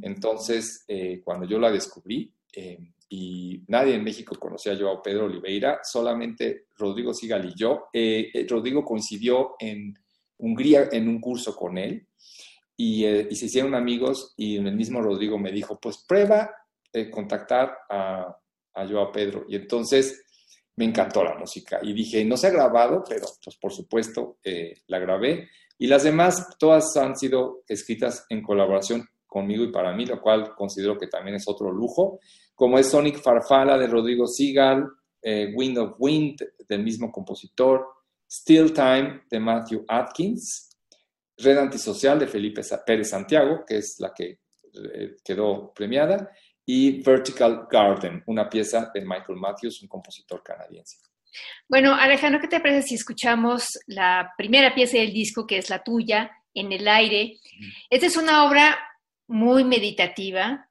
Entonces, 0.00 0.84
eh, 0.88 1.20
cuando 1.22 1.46
yo 1.46 1.60
la 1.60 1.70
descubrí, 1.70 2.34
eh, 2.52 2.91
y 3.14 3.62
nadie 3.68 3.94
en 3.94 4.04
México 4.04 4.34
conocía 4.38 4.72
yo 4.72 4.90
a 4.90 5.02
Pedro 5.02 5.26
Oliveira, 5.26 5.80
solamente 5.82 6.68
Rodrigo 6.78 7.12
Sigal 7.12 7.44
y 7.44 7.54
yo. 7.54 7.88
Eh, 7.92 8.30
eh, 8.32 8.46
Rodrigo 8.48 8.82
coincidió 8.82 9.54
en 9.58 9.94
Hungría 10.38 10.88
en 10.90 11.08
un 11.08 11.20
curso 11.20 11.54
con 11.54 11.76
él 11.76 12.08
y, 12.74 13.04
eh, 13.04 13.28
y, 13.30 13.36
se 13.36 13.46
hicieron 13.46 13.74
amigos 13.74 14.32
y 14.34 14.56
el 14.56 14.74
mismo 14.74 15.02
Rodrigo 15.02 15.38
me 15.38 15.52
dijo, 15.52 15.78
pues 15.78 16.02
prueba 16.08 16.50
contactar 17.10 17.76
a, 17.90 18.34
a 18.72 18.88
Joao 18.88 19.12
Pedro. 19.12 19.44
Y 19.46 19.56
entonces 19.56 20.24
me 20.76 20.86
encantó 20.86 21.22
la 21.22 21.34
música 21.34 21.80
y 21.82 21.92
dije, 21.92 22.24
no 22.24 22.38
se 22.38 22.46
ha 22.46 22.50
grabado, 22.50 23.04
pero 23.06 23.26
pues 23.44 23.58
por 23.58 23.74
supuesto 23.74 24.38
la 24.86 24.98
grabé. 24.98 25.50
Y 25.76 25.86
las 25.86 26.04
demás, 26.04 26.56
todas 26.58 26.96
han 26.96 27.14
sido 27.14 27.62
escritas 27.68 28.24
en 28.30 28.42
colaboración 28.42 29.06
conmigo 29.32 29.64
y 29.64 29.72
para 29.72 29.94
mí, 29.94 30.04
lo 30.04 30.20
cual 30.20 30.54
considero 30.54 30.98
que 30.98 31.06
también 31.06 31.36
es 31.36 31.48
otro 31.48 31.72
lujo, 31.72 32.20
como 32.54 32.78
es 32.78 32.90
Sonic 32.90 33.18
Farfala 33.18 33.78
de 33.78 33.86
Rodrigo 33.86 34.26
Seagal, 34.26 34.86
eh, 35.22 35.50
Wind 35.54 35.78
of 35.78 35.94
Wind 35.98 36.36
del 36.68 36.82
mismo 36.82 37.10
compositor, 37.10 37.86
Still 38.30 38.74
Time 38.74 39.22
de 39.30 39.40
Matthew 39.40 39.86
Atkins, 39.88 40.68
Red 41.38 41.56
Antisocial 41.56 42.18
de 42.18 42.26
Felipe 42.26 42.60
Pérez 42.86 43.08
Santiago, 43.08 43.64
que 43.66 43.78
es 43.78 43.96
la 44.00 44.12
que 44.12 44.40
eh, 44.74 45.16
quedó 45.24 45.72
premiada, 45.72 46.30
y 46.66 47.02
Vertical 47.02 47.66
Garden, 47.70 48.22
una 48.26 48.48
pieza 48.50 48.90
de 48.92 49.00
Michael 49.00 49.38
Matthews, 49.38 49.82
un 49.82 49.88
compositor 49.88 50.42
canadiense. 50.42 50.98
Bueno, 51.66 51.94
Alejandro, 51.94 52.38
¿qué 52.38 52.48
te 52.48 52.60
parece 52.60 52.88
si 52.88 52.94
escuchamos 52.96 53.78
la 53.86 54.32
primera 54.36 54.74
pieza 54.74 54.98
del 54.98 55.12
disco, 55.12 55.46
que 55.46 55.56
es 55.56 55.70
la 55.70 55.82
tuya, 55.82 56.30
En 56.54 56.70
el 56.70 56.86
aire? 56.86 57.38
Esta 57.88 58.06
es 58.06 58.16
una 58.18 58.44
obra 58.44 58.78
muy 59.26 59.64
meditativa, 59.64 60.68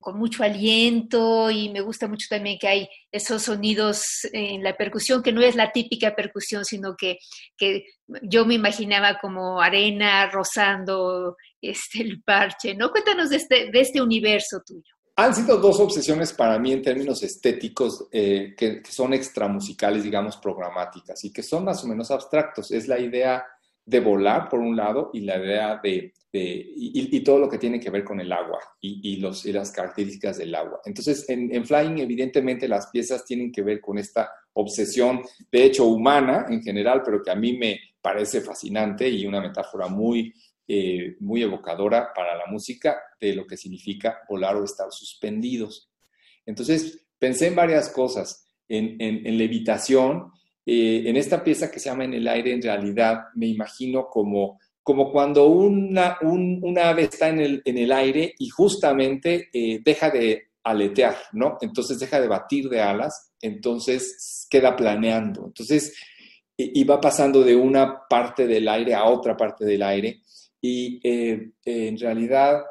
con 0.00 0.18
mucho 0.18 0.44
aliento 0.44 1.50
y 1.50 1.70
me 1.70 1.80
gusta 1.80 2.06
mucho 2.06 2.26
también 2.30 2.58
que 2.58 2.68
hay 2.68 2.88
esos 3.10 3.42
sonidos 3.42 4.02
en 4.32 4.62
la 4.62 4.76
percusión, 4.76 5.22
que 5.22 5.32
no 5.32 5.42
es 5.42 5.56
la 5.56 5.72
típica 5.72 6.14
percusión, 6.14 6.64
sino 6.64 6.96
que, 6.96 7.18
que 7.56 7.84
yo 8.22 8.46
me 8.46 8.54
imaginaba 8.54 9.18
como 9.20 9.60
arena 9.60 10.30
rozando 10.30 11.36
este, 11.60 12.02
el 12.02 12.22
parche, 12.22 12.74
¿no? 12.74 12.90
Cuéntanos 12.90 13.30
de 13.30 13.36
este, 13.36 13.70
de 13.70 13.80
este 13.80 14.00
universo 14.00 14.62
tuyo. 14.64 14.94
Han 15.16 15.34
sido 15.34 15.56
dos 15.56 15.80
obsesiones 15.80 16.32
para 16.32 16.60
mí 16.60 16.72
en 16.72 16.80
términos 16.80 17.24
estéticos 17.24 18.06
eh, 18.12 18.54
que, 18.56 18.80
que, 18.80 18.92
son 18.92 19.12
extramusicales, 19.14 20.04
digamos, 20.04 20.36
programáticas 20.36 21.24
y 21.24 21.32
que 21.32 21.42
son 21.42 21.64
más 21.64 21.82
o 21.82 21.88
menos 21.88 22.12
abstractos. 22.12 22.70
Es 22.70 22.86
la 22.86 23.00
idea 23.00 23.44
de 23.88 24.00
volar, 24.00 24.50
por 24.50 24.60
un 24.60 24.76
lado, 24.76 25.10
y 25.14 25.20
la 25.20 25.38
idea 25.38 25.80
de 25.82 26.12
y, 26.30 27.20
todo 27.20 27.38
lo 27.38 27.48
que 27.48 27.58
tiene 27.58 27.80
que 27.80 27.90
ver 27.90 28.04
con 28.04 28.20
el 28.20 28.30
agua 28.32 28.58
y, 28.80 29.16
los, 29.16 29.46
las 29.46 29.72
características 29.72 30.38
del 30.38 30.54
agua. 30.54 30.80
Entonces, 30.84 31.24
en, 31.28 31.64
Flying, 31.64 31.98
evidentemente, 31.98 32.68
las 32.68 32.88
piezas 32.88 33.24
tienen 33.24 33.50
que 33.50 33.62
ver 33.62 33.80
con 33.80 33.98
esta 33.98 34.30
obsesión, 34.52 35.22
de 35.50 35.64
hecho, 35.64 35.86
humana 35.86 36.46
en 36.50 36.62
general, 36.62 37.02
pero 37.02 37.22
que 37.22 37.30
a 37.30 37.34
mí 37.34 37.56
me 37.56 37.80
parece 38.00 38.42
fascinante 38.42 39.08
y 39.08 39.26
una 39.26 39.40
metáfora 39.40 39.88
muy, 39.88 40.34
eh, 40.66 41.16
muy 41.20 41.42
evocadora 41.42 42.12
para 42.14 42.36
la 42.36 42.46
música 42.46 43.00
de 43.18 43.34
lo 43.34 43.46
que 43.46 43.56
significa 43.56 44.18
volar 44.28 44.56
o 44.56 44.64
estar 44.64 44.88
suspendidos. 44.90 45.90
Entonces, 46.44 47.06
pensé 47.18 47.46
en 47.46 47.56
varias 47.56 47.88
cosas, 47.88 48.46
en, 48.68 48.96
en 49.00 49.38
levitación, 49.38 50.30
eh, 50.70 51.08
en 51.08 51.16
esta 51.16 51.42
pieza 51.42 51.70
que 51.70 51.80
se 51.80 51.88
llama 51.88 52.04
En 52.04 52.12
el 52.12 52.28
aire, 52.28 52.52
en 52.52 52.60
realidad 52.60 53.20
me 53.34 53.46
imagino 53.46 54.06
como 54.06 54.58
como 54.82 55.12
cuando 55.12 55.48
una, 55.48 56.16
ave 56.82 57.02
está 57.04 57.28
en 57.28 57.40
el, 57.40 57.62
en 57.64 57.76
el, 57.76 57.92
aire 57.92 58.34
y 58.38 58.48
justamente 58.48 59.50
eh, 59.52 59.80
deja 59.84 60.08
de 60.08 60.48
aletear, 60.64 61.14
¿no? 61.32 61.58
Entonces 61.60 61.98
deja 61.98 62.18
de 62.18 62.28
batir 62.28 62.70
de 62.70 62.80
alas, 62.80 63.32
entonces 63.42 64.46
queda 64.48 64.74
planeando. 64.74 65.44
Entonces, 65.46 65.94
y, 66.56 66.84
va 66.84 67.02
pasando 67.02 67.42
de 67.42 67.54
una 67.54 68.06
parte 68.08 68.46
del 68.46 68.66
aire 68.66 68.94
a 68.94 69.04
otra 69.04 69.36
parte 69.36 69.66
del 69.66 69.82
aire 69.82 70.22
y 70.60 71.00
eh, 71.02 71.50
en 71.64 71.98
realidad 71.98 72.62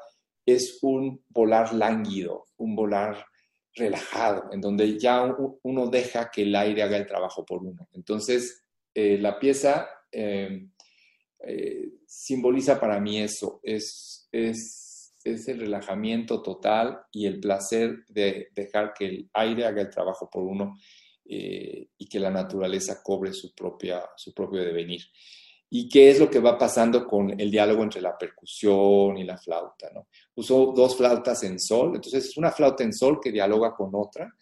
es 0.44 0.80
un 0.82 1.24
volar 1.30 1.74
lánguido, 1.74 2.46
un 2.58 2.76
volar 2.76 3.26
relajado, 3.78 4.50
en 4.52 4.62
donde 4.62 4.98
ya 4.98 5.36
uno 5.64 5.88
deja 5.88 6.30
que 6.32 6.44
el 6.44 6.56
aire 6.56 6.84
haga 6.84 6.98
el 6.98 7.06
trabajo 7.06 7.46
por 7.46 7.64
uno. 7.64 7.88
Entonces, 7.94 8.66
eh, 8.94 9.18
la 9.18 9.40
pieza 9.40 9.88
eh, 10.12 10.68
simboliza 12.06 12.80
para 12.80 13.00
mí 13.00 13.20
eso, 13.20 13.60
es, 13.62 14.28
es, 14.32 15.14
es, 15.24 15.48
el 15.48 15.60
relajamiento 15.60 16.42
total 16.42 17.00
y 17.12 17.28
el 17.28 17.40
placer 17.40 18.06
de 18.08 18.48
dejar 18.56 18.94
que 18.94 19.06
el 19.06 19.30
aire 19.34 19.66
haga 19.66 19.82
el 19.82 19.90
trabajo 19.90 20.30
por 20.30 20.44
uno 20.44 20.76
eh, 21.26 21.90
y 21.98 22.08
que 22.08 22.20
la 22.20 22.32
naturaleza 22.32 23.02
cobre 23.04 23.34
su, 23.34 23.54
propia, 23.54 24.02
su 24.16 24.34
propio 24.34 24.62
devenir. 24.62 25.02
¿Y 25.70 25.90
qué 25.90 26.10
es 26.10 26.20
lo 26.20 26.30
que 26.30 26.40
va 26.40 26.58
pasando 26.58 27.06
con 27.06 27.40
el 27.40 27.52
diálogo 27.52 27.84
entre 27.84 28.02
la 28.02 28.18
percusión 28.18 29.18
y 29.18 29.24
la 29.24 29.38
flauta? 29.38 29.90
¿no? 29.94 30.08
Uso 30.36 30.74
dos 30.76 30.96
flautas 30.96 31.44
en 31.44 31.60
sol, 31.60 31.96
entonces 31.96 32.26
es 32.26 32.38
una 32.38 32.52
flauta 32.52 32.84
en 32.84 32.94
sol 32.94 33.20
que 33.22 33.32
dialoga 33.32 33.76
con 33.76 33.92
otra. 33.94 34.34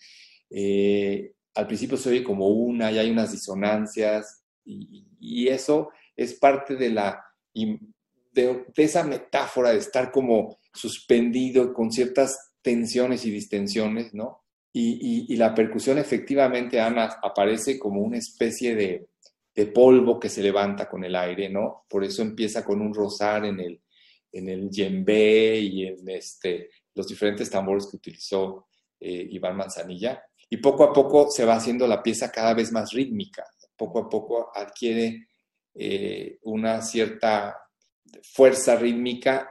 Eh, 0.49 1.33
al 1.55 1.67
principio 1.67 1.97
se 1.97 2.09
oye 2.09 2.23
como 2.23 2.47
una 2.47 2.91
y 2.91 2.99
hay 2.99 3.09
unas 3.09 3.31
disonancias 3.31 4.43
y, 4.63 5.05
y 5.19 5.47
eso 5.47 5.89
es 6.15 6.35
parte 6.35 6.75
de, 6.75 6.89
la, 6.89 7.23
de, 7.53 8.65
esa 8.75 9.03
metáfora 9.03 9.71
de 9.71 9.79
estar 9.79 10.11
como 10.11 10.59
suspendido 10.73 11.73
con 11.73 11.91
ciertas 11.91 12.53
tensiones 12.61 13.25
y 13.25 13.31
distensiones, 13.31 14.13
¿no? 14.13 14.41
Y, 14.77 15.33
la 15.37 15.55
percusión 15.55 15.97
efectivamente, 15.97 16.81
Ana, 16.81 17.17
aparece 17.23 17.79
como 17.79 18.01
una 18.01 18.17
especie 18.17 18.75
de, 18.75 19.07
polvo 19.67 20.19
que 20.19 20.29
se 20.29 20.43
levanta 20.43 20.89
con 20.89 21.03
el 21.03 21.15
aire, 21.15 21.49
¿no? 21.49 21.85
Por 21.87 22.03
eso 22.03 22.21
empieza 22.21 22.63
con 22.65 22.81
un 22.81 22.93
rosar 22.93 23.45
en 23.45 23.59
el, 23.59 23.81
en 24.31 24.49
el 24.49 24.69
djembe 24.69 25.57
y 25.59 25.85
en 25.85 26.09
este, 26.09 26.69
los 26.93 27.07
diferentes 27.07 27.49
tambores 27.49 27.87
que 27.87 27.97
utilizó 27.97 28.67
eh, 28.99 29.27
Iván 29.31 29.55
Manzanilla. 29.55 30.23
Y 30.49 30.57
poco 30.57 30.83
a 30.83 30.93
poco 30.93 31.29
se 31.31 31.45
va 31.45 31.55
haciendo 31.55 31.87
la 31.87 32.03
pieza 32.03 32.31
cada 32.31 32.53
vez 32.53 32.71
más 32.71 32.91
rítmica, 32.91 33.45
poco 33.75 33.99
a 33.99 34.09
poco 34.09 34.51
adquiere 34.53 35.27
eh, 35.73 36.39
una 36.43 36.81
cierta 36.81 37.57
fuerza 38.23 38.75
rítmica 38.75 39.49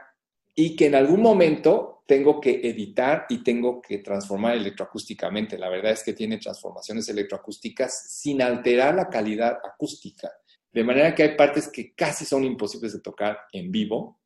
y 0.53 0.75
que 0.75 0.87
en 0.87 0.95
algún 0.95 1.21
momento 1.21 1.94
tengo 2.05 2.39
que 2.39 2.61
editar 2.69 3.25
y 3.29 3.43
tengo 3.43 3.81
que 3.81 3.99
transformar 3.99 4.55
electroacústicamente. 4.55 5.57
La 5.57 5.69
verdad 5.69 5.93
es 5.93 6.03
que 6.03 6.13
tiene 6.13 6.37
transformaciones 6.37 7.09
electroacústicas 7.09 8.07
sin 8.09 8.41
alterar 8.41 8.95
la 8.95 9.09
calidad 9.09 9.57
acústica. 9.63 10.31
De 10.71 10.83
manera 10.83 11.15
que 11.15 11.23
hay 11.23 11.35
partes 11.35 11.69
que 11.69 11.93
casi 11.95 12.25
son 12.25 12.43
imposibles 12.43 12.93
de 12.93 12.99
tocar 12.99 13.39
en 13.51 13.71
vivo 13.71 14.21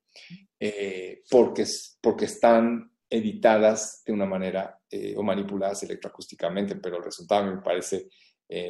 eh, 0.59 1.21
porque, 1.29 1.65
porque 2.01 2.25
están 2.25 2.91
editadas 3.09 4.03
de 4.05 4.13
una 4.13 4.25
manera 4.25 4.79
eh, 4.89 5.13
o 5.15 5.24
manipuladas 5.24 5.83
electroacústicamente, 5.83 6.75
pero 6.75 6.98
el 6.98 7.03
resultado 7.03 7.45
me 7.45 7.62
parece 7.62 8.09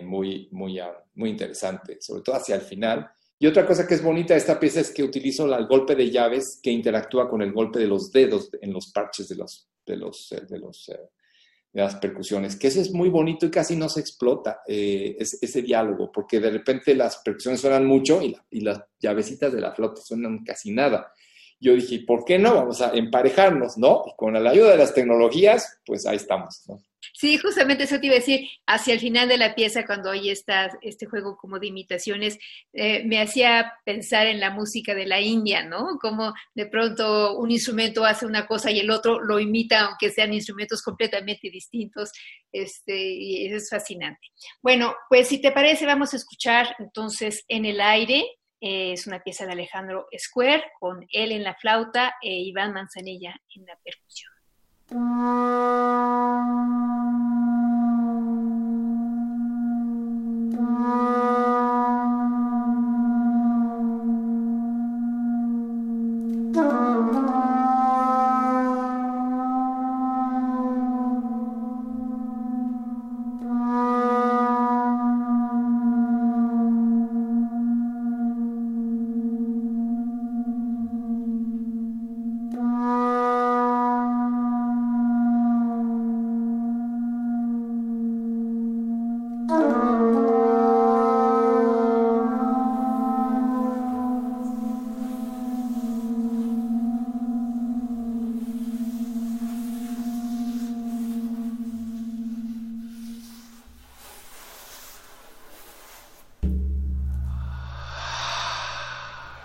muy, 0.04 0.50
muy, 0.51 0.78
muy 1.16 1.30
interesante, 1.30 2.01
sobre 2.01 2.22
todo 2.22 2.36
hacia 2.36 2.56
el 2.56 2.62
final, 2.62 3.10
y 3.41 3.48
otra 3.48 3.65
cosa 3.65 3.88
que 3.88 3.93
es 3.93 4.03
bonita 4.03 4.34
de 4.34 4.39
esta 4.39 4.60
pieza 4.60 4.81
es 4.81 4.91
que 4.91 5.01
utilizo 5.01 5.53
el 5.55 5.65
golpe 5.65 5.96
de 5.96 6.12
llaves 6.12 6.60
que 6.62 6.72
interactúa 6.72 7.29
con 7.29 7.41
el 7.41 7.53
golpe 7.53 7.79
de 7.79 7.88
los 7.88 8.12
dedos 8.12 8.50
en 8.62 8.74
los 8.74 8.91
parches 8.91 9.29
de, 9.29 9.36
los, 9.36 9.69
de, 9.86 9.96
los, 9.96 10.29
eh, 10.34 10.41
de, 10.48 10.60
los, 10.60 10.89
eh, 10.89 11.00
las 11.72 11.96
percusiones, 11.96 12.58
que 12.58 12.67
eso 12.67 12.81
es 12.81 12.91
muy 12.91 13.08
bonito 13.08 13.46
y 13.46 13.50
casi 13.51 13.77
no 13.77 13.88
se 13.88 14.01
explota 14.01 14.60
eh, 14.67 15.15
ese, 15.17 15.62
diálogo, 15.62 16.12
porque 16.12 16.41
de 16.41 16.51
repente 16.51 16.93
las 16.93 17.19
percusiones 17.19 17.62
suenan 17.62 17.86
mucho 17.86 18.22
y, 18.22 18.36
y 18.51 18.60
las 18.60 18.81
llavecitas 19.00 19.53
de 19.53 19.62
la 19.62 19.74
flauta 19.74 20.01
suenan 20.01 20.43
casi 20.43 20.72
nada. 20.72 21.13
Yo 21.62 21.74
dije, 21.75 22.03
¿por 22.05 22.25
qué 22.25 22.39
no? 22.39 22.55
Vamos 22.55 22.81
a 22.81 22.91
emparejarnos, 22.91 23.77
¿no? 23.77 24.03
Y 24.05 24.15
con 24.17 24.34
la 24.34 24.50
ayuda 24.50 24.72
de 24.72 24.77
las 24.77 24.93
tecnologías, 24.93 25.79
pues 25.86 26.05
ahí 26.05 26.17
estamos, 26.17 26.63
¿no? 26.67 26.77
Sí, 27.13 27.38
justamente 27.38 27.84
eso 27.84 28.00
te 28.00 28.08
iba 28.08 28.15
a 28.15 28.20
decir, 28.20 28.48
hacia 28.65 28.94
el 28.94 29.00
final 29.00 29.27
de 29.27 29.38
la 29.38 29.56
pieza, 29.56 29.86
cuando 29.86 30.10
hoy 30.10 30.29
está 30.29 30.70
este 30.82 31.06
juego 31.06 31.38
como 31.38 31.60
de 31.60 31.68
imitaciones, 31.68 32.38
eh, 32.74 33.03
me 33.06 33.22
hacía 33.22 33.74
pensar 33.86 34.27
en 34.27 34.39
la 34.39 34.51
música 34.51 34.94
de 34.96 35.06
la 35.06 35.20
India, 35.22 35.63
¿no? 35.63 35.98
Como 36.01 36.34
de 36.53 36.65
pronto 36.68 37.38
un 37.38 37.51
instrumento 37.51 38.06
hace 38.06 38.25
una 38.25 38.46
cosa 38.48 38.72
y 38.72 38.79
el 38.79 38.91
otro 38.91 39.20
lo 39.22 39.39
imita, 39.39 39.82
aunque 39.88 40.12
sean 40.12 40.34
instrumentos 40.34 40.82
completamente 40.82 41.50
distintos, 41.50 42.12
este, 42.51 42.98
y 42.98 43.48
eso 43.48 43.58
es 43.58 43.70
fascinante. 43.70 44.27
Bueno, 44.62 44.96
pues 45.10 45.27
si 45.27 45.41
te 45.41 45.51
parece, 45.51 45.86
vamos 45.86 46.13
a 46.13 46.18
escuchar 46.18 46.75
entonces 46.79 47.44
En 47.48 47.65
el 47.65 47.82
aire, 47.82 48.25
eh, 48.62 48.94
es 48.94 49.08
una 49.08 49.22
pieza 49.22 49.46
de 49.46 49.53
Alejandro 49.53 50.08
Square, 50.18 50.63
con 50.79 51.06
él 51.12 51.32
en 51.32 51.44
la 51.44 51.56
flauta 51.56 52.15
e 52.22 52.32
Iván 52.41 52.74
Manzanilla 52.74 53.36
en 53.56 53.65
la 53.65 53.77
percusión. 53.84 54.38
Thank 54.91 55.01
you. 60.53 61.38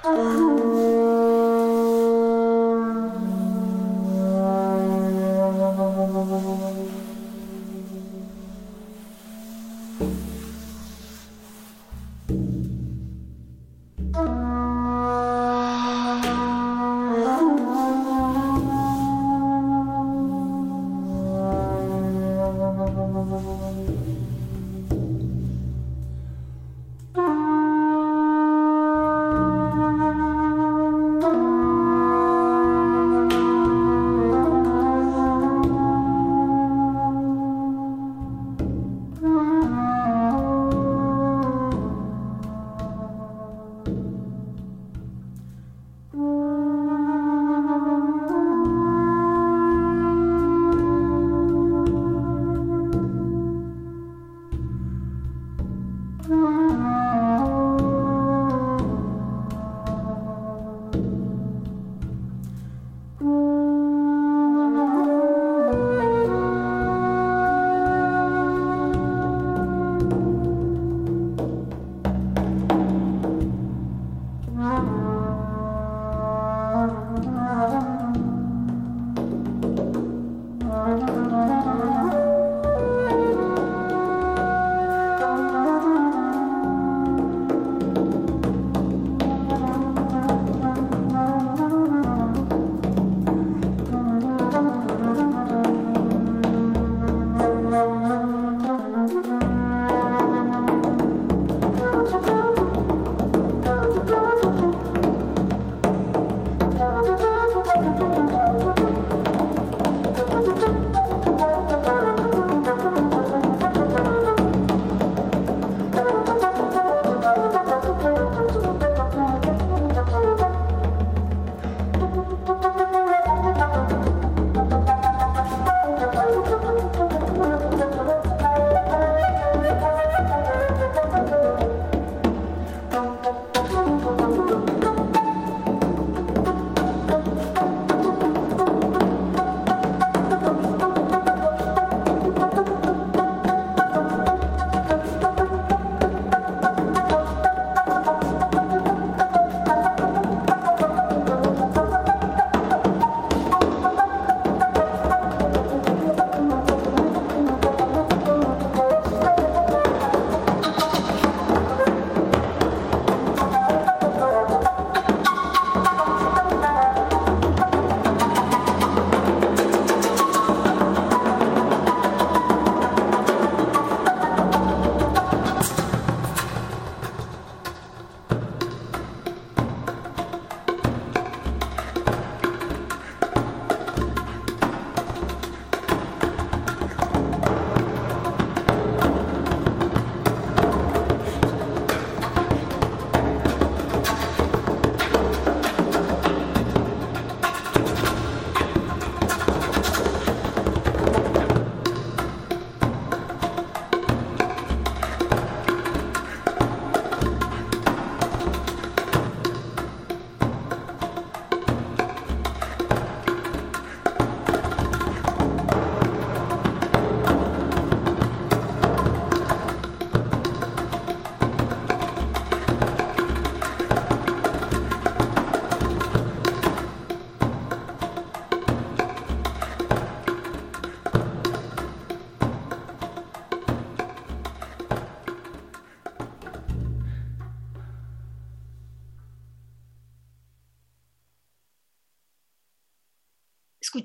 啊 0.05 0.84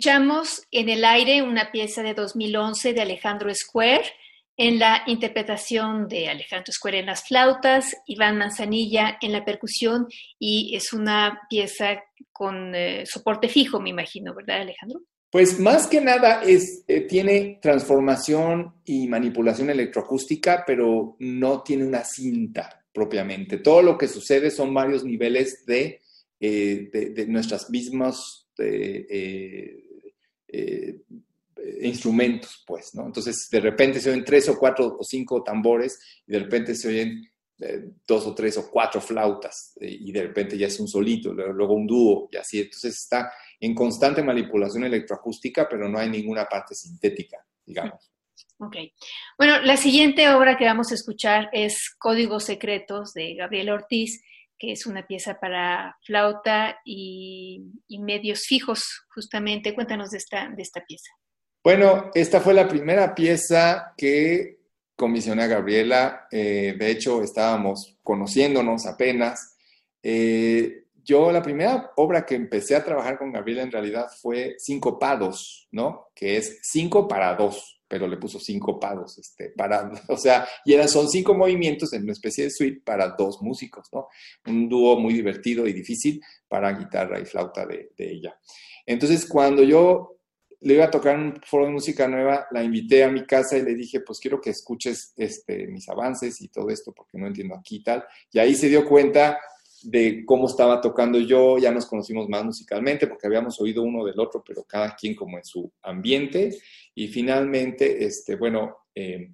Escuchamos 0.10 0.63
en 0.72 0.89
el 0.89 1.06
aire 1.06 1.43
una 1.43 1.72
pieza 1.72 2.02
de 2.02 2.15
2011 2.15 2.93
de 2.93 3.02
Alejandro 3.02 3.54
Square 3.54 4.06
en 4.58 4.80
la 4.80 5.04
interpretación 5.06 6.08
de 6.08 6.30
Alejandro 6.30 6.74
Square 6.74 6.98
en 6.98 7.06
las 7.06 7.28
flautas, 7.28 7.95
Iván 8.08 8.39
Manzanilla 8.39 9.19
en 9.22 9.34
la 9.34 9.45
percusión 9.45 10.08
y 10.39 10.76
es 10.76 10.93
una 10.93 11.41
pieza 11.48 12.02
con 12.32 12.74
eh, 12.74 13.06
soporte 13.06 13.50
fijo, 13.50 13.80
me 13.80 13.91
imagino, 13.91 14.34
¿verdad 14.34 14.62
Alejandro? 14.62 15.02
Pues 15.30 15.60
más 15.60 15.86
que 15.86 16.02
nada 16.02 16.41
eh, 16.43 17.02
tiene 17.02 17.60
transformación 17.62 18.82
y 18.86 19.08
manipulación 19.08 19.69
electroacústica, 19.69 20.63
pero 20.65 21.17
no 21.19 21.62
tiene 21.62 21.86
una 21.86 22.04
cinta 22.04 22.84
propiamente. 22.91 23.58
Todo 23.58 23.84
lo 23.84 23.95
que 23.95 24.08
sucede 24.08 24.50
son 24.50 24.74
varios 24.74 25.04
niveles 25.04 25.67
de, 25.67 26.02
eh, 26.39 26.89
de, 26.91 27.28
nuestras 27.28 27.69
mismas 27.69 28.48
instrumentos, 31.82 32.64
pues, 32.66 32.96
¿no? 32.96 33.06
Entonces, 33.06 33.48
de 33.52 33.60
repente 33.60 34.00
se 34.00 34.10
oyen 34.10 34.24
tres 34.24 34.50
o 34.50 34.58
cuatro 34.58 34.98
o 35.00 35.04
cinco 35.04 35.44
tambores 35.44 36.00
y 36.26 36.32
de 36.32 36.40
repente 36.40 36.76
se 36.76 36.88
oyen 36.88 37.30
eh, 37.62 37.92
dos 38.08 38.26
o 38.26 38.34
tres 38.34 38.58
o 38.58 38.72
cuatro 38.72 39.02
flautas 39.02 39.74
eh, 39.82 39.98
y 40.00 40.14
de 40.14 40.22
repente 40.22 40.58
ya 40.58 40.68
es 40.68 40.80
un 40.80 40.88
solito, 40.88 41.34
luego 41.34 41.74
un 41.74 41.86
dúo 41.86 42.30
y 42.32 42.38
así. 42.38 42.62
Entonces 42.62 42.96
está 42.96 43.32
en 43.60 43.76
constante 43.76 44.24
manipulación 44.24 44.86
electroacústica, 44.86 45.68
pero 45.68 45.90
no 45.90 46.00
hay 46.00 46.10
ninguna 46.10 46.46
parte 46.46 46.74
sintética, 46.74 47.46
digamos. 47.66 48.12
Ok. 48.60 48.78
Bueno, 49.38 49.60
la 49.62 49.76
siguiente 49.76 50.30
obra 50.34 50.58
que 50.58 50.64
vamos 50.64 50.92
a 50.92 50.96
escuchar 50.96 51.50
es 51.52 51.94
Códigos 51.98 52.46
Secretos 52.46 53.14
de 53.14 53.36
Gabriel 53.36 53.72
Ortiz, 53.72 54.22
que 54.60 54.74
es 54.74 54.86
una 54.86 55.08
pieza 55.08 55.39
para 55.39 55.98
flauta 56.06 56.80
y, 56.84 57.63
medios 58.00 58.45
fijos, 58.45 59.06
justamente. 59.13 59.74
Cuéntanos 59.74 60.12
de 60.12 60.17
esta, 60.17 60.50
de 60.50 60.62
esta 60.62 60.84
pieza. 60.86 61.10
Bueno, 61.63 62.12
esta 62.13 62.41
fue 62.41 62.54
la 62.54 62.67
primera 62.67 63.15
pieza 63.15 63.93
que 63.98 64.60
comisioné 64.95 65.43
a 65.43 65.48
Gabriela. 65.48 66.28
Eh, 66.32 66.76
de 66.78 66.91
hecho, 66.91 67.24
estábamos 67.24 67.98
conociéndonos 68.04 68.86
apenas. 68.86 69.56
Eh, 70.04 70.84
yo 71.04 71.32
la 71.32 71.41
primera 71.41 71.91
obra 71.95 72.26
que 72.26 72.36
empecé 72.36 72.76
a 72.76 72.84
trabajar 72.84 73.17
con 73.17 73.32
Gabriela 73.32 73.63
en 73.63 73.72
realidad 73.72 74.08
fue 74.22 74.56
Cinco 74.60 75.00
Pados, 75.00 75.67
¿no? 75.72 76.10
Que 76.13 76.38
es 76.38 76.60
cinco 76.62 77.08
para 77.08 77.36
dos, 77.36 77.79
pero 77.89 78.08
le 78.08 78.17
puso 78.17 78.39
cinco 78.39 78.80
pados, 78.80 79.17
este, 79.17 79.49
para, 79.49 79.91
o 80.08 80.15
sea, 80.15 80.47
y 80.63 80.73
eran, 80.73 80.88
son 80.88 81.10
cinco 81.10 81.34
movimientos 81.34 81.91
en 81.93 82.04
una 82.04 82.13
especie 82.13 82.45
de 82.45 82.52
suite 82.52 82.82
para 82.86 83.15
dos 83.17 83.41
músicos, 83.41 83.88
¿no? 83.91 84.08
Un 84.45 84.69
dúo 84.69 84.97
muy 84.99 85.13
divertido 85.13 85.67
y 85.67 85.73
difícil 85.73 86.21
para 86.47 86.71
guitarra 86.71 87.19
y 87.19 87.25
flauta 87.25 87.65
de, 87.65 87.89
ella. 87.97 88.39
Entonces, 88.86 89.25
cuando 89.28 89.63
yo 89.63 90.17
le 90.62 90.75
iba 90.75 90.86
a 90.86 90.91
tocar 90.91 91.17
un 91.17 91.41
foro 91.43 91.65
de 91.65 91.71
música 91.71 92.08
nueva, 92.08 92.47
la 92.52 92.63
invité 92.63 93.04
a 93.04 93.10
mi 93.10 93.25
casa 93.25 93.58
y 93.58 93.63
le 93.63 93.73
dije, 93.73 94.02
pues 94.02 94.19
quiero 94.19 94.39
que 94.39 94.52
escuches 94.52 95.13
este, 95.17 95.67
mis 95.67 95.89
avances 95.89 96.41
y 96.41 96.49
todo 96.49 96.69
esto 96.69 96.93
porque 96.93 97.17
no 97.17 97.28
entiendo 97.28 97.56
aquí 97.56 97.78
y 97.78 97.84
tal. 97.84 98.06
Y 98.32 98.39
ahí 98.39 98.56
se 98.56 98.69
dio 98.69 98.86
cuenta 98.86 99.39
de 99.84 100.24
cómo 100.26 100.48
estaba 100.48 100.82
tocando 100.82 101.20
yo, 101.20 101.58
ya 101.58 101.72
nos 101.72 101.86
conocimos 101.86 102.28
más 102.30 102.44
musicalmente 102.44 103.08
porque 103.08 103.28
habíamos 103.28 103.60
oído 103.62 103.84
uno 103.84 104.06
del 104.06 104.20
otro, 104.20 104.44
pero 104.46 104.63
cada 104.63 104.96
quien 104.96 105.15
como 105.15 105.38
en 105.38 105.46
su 105.46 105.72
ambiente. 105.82 106.58
Y 106.96 107.08
finalmente, 107.08 108.04
este, 108.04 108.36
bueno, 108.36 108.78
eh, 108.96 109.32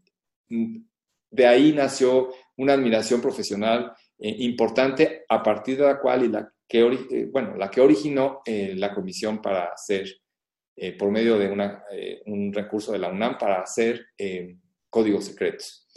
de 1.29 1.47
ahí 1.47 1.73
nació 1.73 2.29
una 2.57 2.73
admiración 2.73 3.21
profesional 3.21 3.93
eh, 4.17 4.35
importante 4.39 5.25
a 5.27 5.43
partir 5.43 5.77
de 5.77 5.83
la 5.83 5.99
cual 5.99 6.23
y 6.23 6.29
la 6.29 6.49
que, 6.67 6.79
eh, 6.79 7.27
bueno, 7.31 7.55
la 7.57 7.69
que 7.69 7.81
originó 7.81 8.41
la 8.45 8.93
comisión 8.93 9.41
para 9.41 9.65
hacer 9.65 10.07
por 10.97 11.09
medio 11.09 11.37
de 11.37 11.73
eh, 11.91 12.21
un 12.25 12.51
recurso 12.51 12.91
de 12.91 12.99
la 12.99 13.09
UNAM 13.09 13.37
para 13.37 13.61
hacer 13.61 14.07
códigos 14.89 15.25
secretos. 15.25 15.87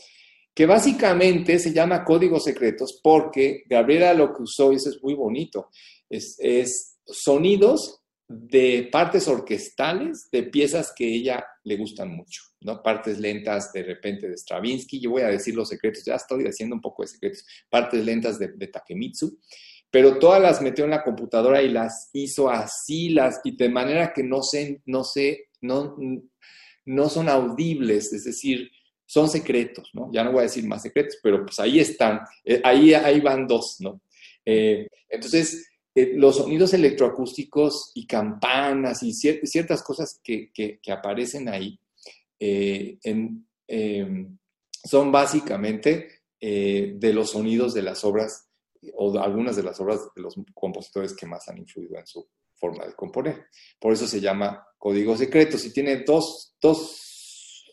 Que 0.59 0.67
básicamente 0.67 1.61
se 1.61 1.73
llama 1.73 2.05
códigos 2.05 2.43
secretos 2.43 2.99
porque 3.01 3.63
Gabriela 3.67 4.13
lo 4.13 4.35
que 4.35 4.43
usó, 4.43 4.73
y 4.73 4.75
eso 4.75 4.91
es 4.91 5.01
muy 5.01 5.15
bonito, 5.15 5.71
es, 6.11 6.99
sonidos 7.07 8.01
de 8.27 8.89
partes 8.91 9.29
orquestales 9.29 10.29
de 10.33 10.43
piezas 10.43 10.93
que 10.93 11.07
ella 11.07 11.47
le 11.63 11.77
gustan 11.77 12.11
mucho, 12.11 12.43
¿no? 12.63 12.83
Partes 12.83 13.21
lentas 13.21 13.73
de 13.73 13.85
repente 13.85 14.29
de 14.29 14.37
Stravinsky, 14.37 14.99
yo 14.99 15.13
voy 15.13 15.23
a 15.23 15.29
decir 15.29 15.55
los 15.55 15.69
secretos, 15.69 16.05
ya 16.05 16.17
estoy 16.17 16.45
haciendo 16.47 16.75
un 16.75 16.83
poco 16.83 17.05
de 17.05 17.09
secretos, 17.09 17.47
partes 17.71 18.05
lentas 18.05 18.37
de, 18.41 18.49
de 18.49 18.67
Takemitsu, 18.67 19.39
pero 19.93 20.19
todas 20.19 20.43
las 20.43 20.61
metió 20.61 20.83
en 20.83 20.91
la 20.91 21.05
computadora 21.05 21.63
y 21.63 21.69
las 21.69 22.11
hizo 22.15 22.51
así, 22.51 23.11
las, 23.11 23.41
y 23.45 23.57
de 23.57 23.69
manera 23.69 24.13
que 24.13 24.25
no 24.25 24.43
se, 24.43 24.83
no 24.87 25.05
se, 25.05 25.51
no, 25.61 25.97
no 26.85 27.09
son 27.09 27.29
audibles, 27.29 28.13
es 28.13 28.25
decir, 28.25 28.73
son 29.09 29.31
secretos, 29.31 29.89
¿no? 29.95 30.11
Ya 30.13 30.23
no 30.23 30.33
voy 30.33 30.41
a 30.41 30.43
decir 30.43 30.67
más 30.67 30.83
secretos, 30.83 31.19
pero 31.23 31.43
pues 31.43 31.59
ahí 31.61 31.81
están, 31.81 32.21
eh, 32.45 32.61
ahí, 32.63 32.93
ahí 32.93 33.21
van 33.21 33.47
dos, 33.47 33.77
¿no? 33.81 34.03
Eh, 34.45 34.87
entonces, 35.09 35.67
eh, 35.95 36.13
los 36.15 36.37
sonidos 36.37 36.75
electroacústicos 36.75 37.93
y 37.95 38.07
campanas 38.07 39.03
y 39.03 39.15
ciertas 39.15 39.83
cosas 39.83 40.21
que, 40.23 40.53
que, 40.53 40.93
aparecen 40.93 41.49
ahí 41.49 41.81
em, 42.39 43.43
son 44.85 45.11
básicamente 45.11 46.21
de 46.39 47.13
los 47.15 47.31
sonidos 47.31 47.73
de 47.73 47.83
las 47.83 48.05
obras 48.05 48.47
o 48.95 49.19
algunas 49.19 49.57
de 49.57 49.63
las 49.63 49.81
obras 49.81 50.01
de 50.15 50.23
los 50.23 50.35
compositores 50.53 51.15
que 51.15 51.27
más 51.27 51.49
han 51.49 51.59
influido 51.59 51.99
en 51.99 52.07
su 52.07 52.29
forma 52.57 52.85
de 52.85 52.93
componer. 52.93 53.47
Por 53.81 53.95
eso 53.95 54.07
se 54.07 54.21
llama 54.21 54.67
Código 54.77 55.17
Secretos 55.17 55.65
y 55.65 55.73
tiene 55.73 56.05
dos, 56.05 56.57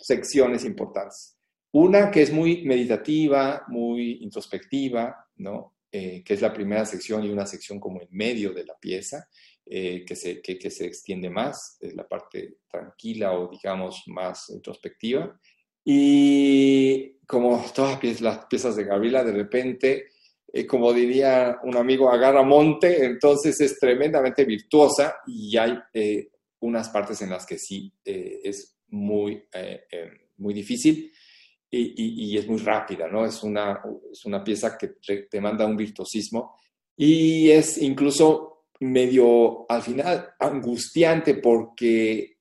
secciones 0.06 0.64
importantes. 0.66 1.36
Una 1.72 2.12
que 2.12 2.22
es 2.22 2.32
muy 2.32 2.64
meditativa, 2.64 3.64
muy 3.68 4.20
introspectiva, 4.22 5.28
¿no? 5.38 5.74
Eh, 5.92 6.24
que 6.24 6.36
es 6.36 6.42
la 6.42 6.54
primera 6.54 6.86
sección 6.86 7.24
y 7.24 7.30
una 7.30 7.48
sección 7.48 7.80
como 7.80 8.02
en 8.02 8.08
medio 8.12 8.54
de 8.54 8.66
la 8.66 8.76
pieza, 8.78 9.28
eh, 9.66 10.06
que, 10.06 10.16
se, 10.16 10.42
que, 10.42 10.70
se 10.70 10.86
extiende 10.86 11.30
más, 11.30 11.78
es 11.82 11.96
la 11.96 12.08
parte 12.08 12.58
tranquila 12.70 13.34
o 13.34 13.50
digamos 13.50 14.04
más 14.08 14.50
introspectiva. 14.50 15.40
Y 15.84 17.18
como 17.26 17.66
todas 17.74 18.22
las 18.22 18.46
piezas 18.46 18.76
de 18.76 18.84
Gabriela, 18.84 19.24
de 19.24 19.34
repente 19.34 20.06
eh, 20.54 20.68
como 20.68 20.94
diría 20.94 21.58
un 21.64 21.78
amigo, 21.78 22.12
agarra 22.12 22.44
monte, 22.44 23.04
entonces 23.06 23.60
es 23.60 23.80
tremendamente 23.80 24.46
virtuosa 24.46 25.16
y 25.26 25.58
hay 25.58 25.80
unas 26.60 26.90
partes 26.90 27.22
en 27.24 27.32
las 27.32 27.46
que 27.46 27.58
sí 27.58 27.92
es 28.04 28.75
muy, 28.90 29.44
muy 30.38 30.54
difícil 30.54 31.12
y, 31.70 32.38
es 32.38 32.48
muy 32.48 32.60
rápida, 32.60 33.08
¿no? 33.08 33.26
Es 33.26 33.44
una, 33.44 33.82
es 34.12 34.26
una 34.26 34.44
pieza 34.44 34.78
que 34.78 34.96
te 35.30 35.42
manda 35.42 35.66
un 35.66 35.76
virtuosismo 35.76 36.56
y 36.98 37.50
es 37.50 37.78
incluso 37.82 38.56
medio, 38.80 39.70
al 39.70 39.82
final, 39.82 40.34
angustiante 40.40 41.36
porque 41.36 42.36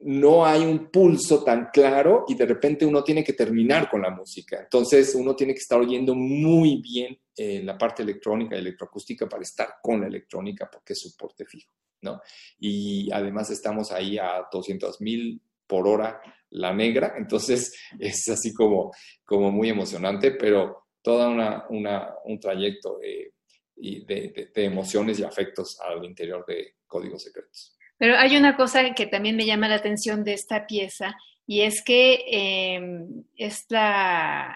no 0.00 0.46
hay 0.46 0.62
un 0.62 0.90
pulso 0.90 1.42
tan 1.42 1.70
claro 1.72 2.24
y 2.28 2.34
de 2.34 2.46
repente 2.46 2.86
uno 2.86 3.02
tiene 3.02 3.24
que 3.24 3.32
terminar 3.32 3.90
con 3.90 4.02
la 4.02 4.10
música. 4.10 4.60
Entonces 4.60 5.14
uno 5.14 5.34
tiene 5.34 5.54
que 5.54 5.60
estar 5.60 5.80
oyendo 5.80 6.14
muy 6.14 6.80
bien 6.80 7.18
eh, 7.36 7.62
la 7.64 7.76
parte 7.76 8.02
electrónica 8.02 8.54
y 8.56 8.60
electroacústica 8.60 9.28
para 9.28 9.42
estar 9.42 9.76
con 9.82 10.00
la 10.00 10.06
electrónica 10.06 10.70
porque 10.70 10.92
es 10.92 11.00
soporte 11.00 11.44
fijo, 11.44 11.72
¿no? 12.02 12.20
Y 12.60 13.10
además 13.10 13.50
estamos 13.50 13.90
ahí 13.90 14.18
a 14.18 14.46
200 14.52 15.00
mil 15.00 15.42
por 15.68 15.86
hora 15.86 16.20
la 16.50 16.72
negra, 16.72 17.14
entonces 17.16 17.78
es 17.98 18.28
así 18.28 18.52
como, 18.52 18.90
como 19.24 19.52
muy 19.52 19.68
emocionante, 19.68 20.32
pero 20.32 20.86
todo 21.02 21.30
un 21.68 22.40
trayecto 22.40 22.98
de, 22.98 23.32
de 23.76 24.64
emociones 24.64 25.20
y 25.20 25.24
afectos 25.24 25.78
al 25.80 26.04
interior 26.04 26.44
de 26.46 26.74
Códigos 26.86 27.22
Secretos. 27.22 27.76
Pero 27.98 28.16
hay 28.16 28.36
una 28.36 28.56
cosa 28.56 28.94
que 28.94 29.06
también 29.06 29.36
me 29.36 29.46
llama 29.46 29.68
la 29.68 29.74
atención 29.76 30.24
de 30.24 30.32
esta 30.32 30.66
pieza 30.66 31.16
y 31.46 31.62
es 31.62 31.82
que 31.82 32.24
em, 32.30 33.24
es 33.36 33.66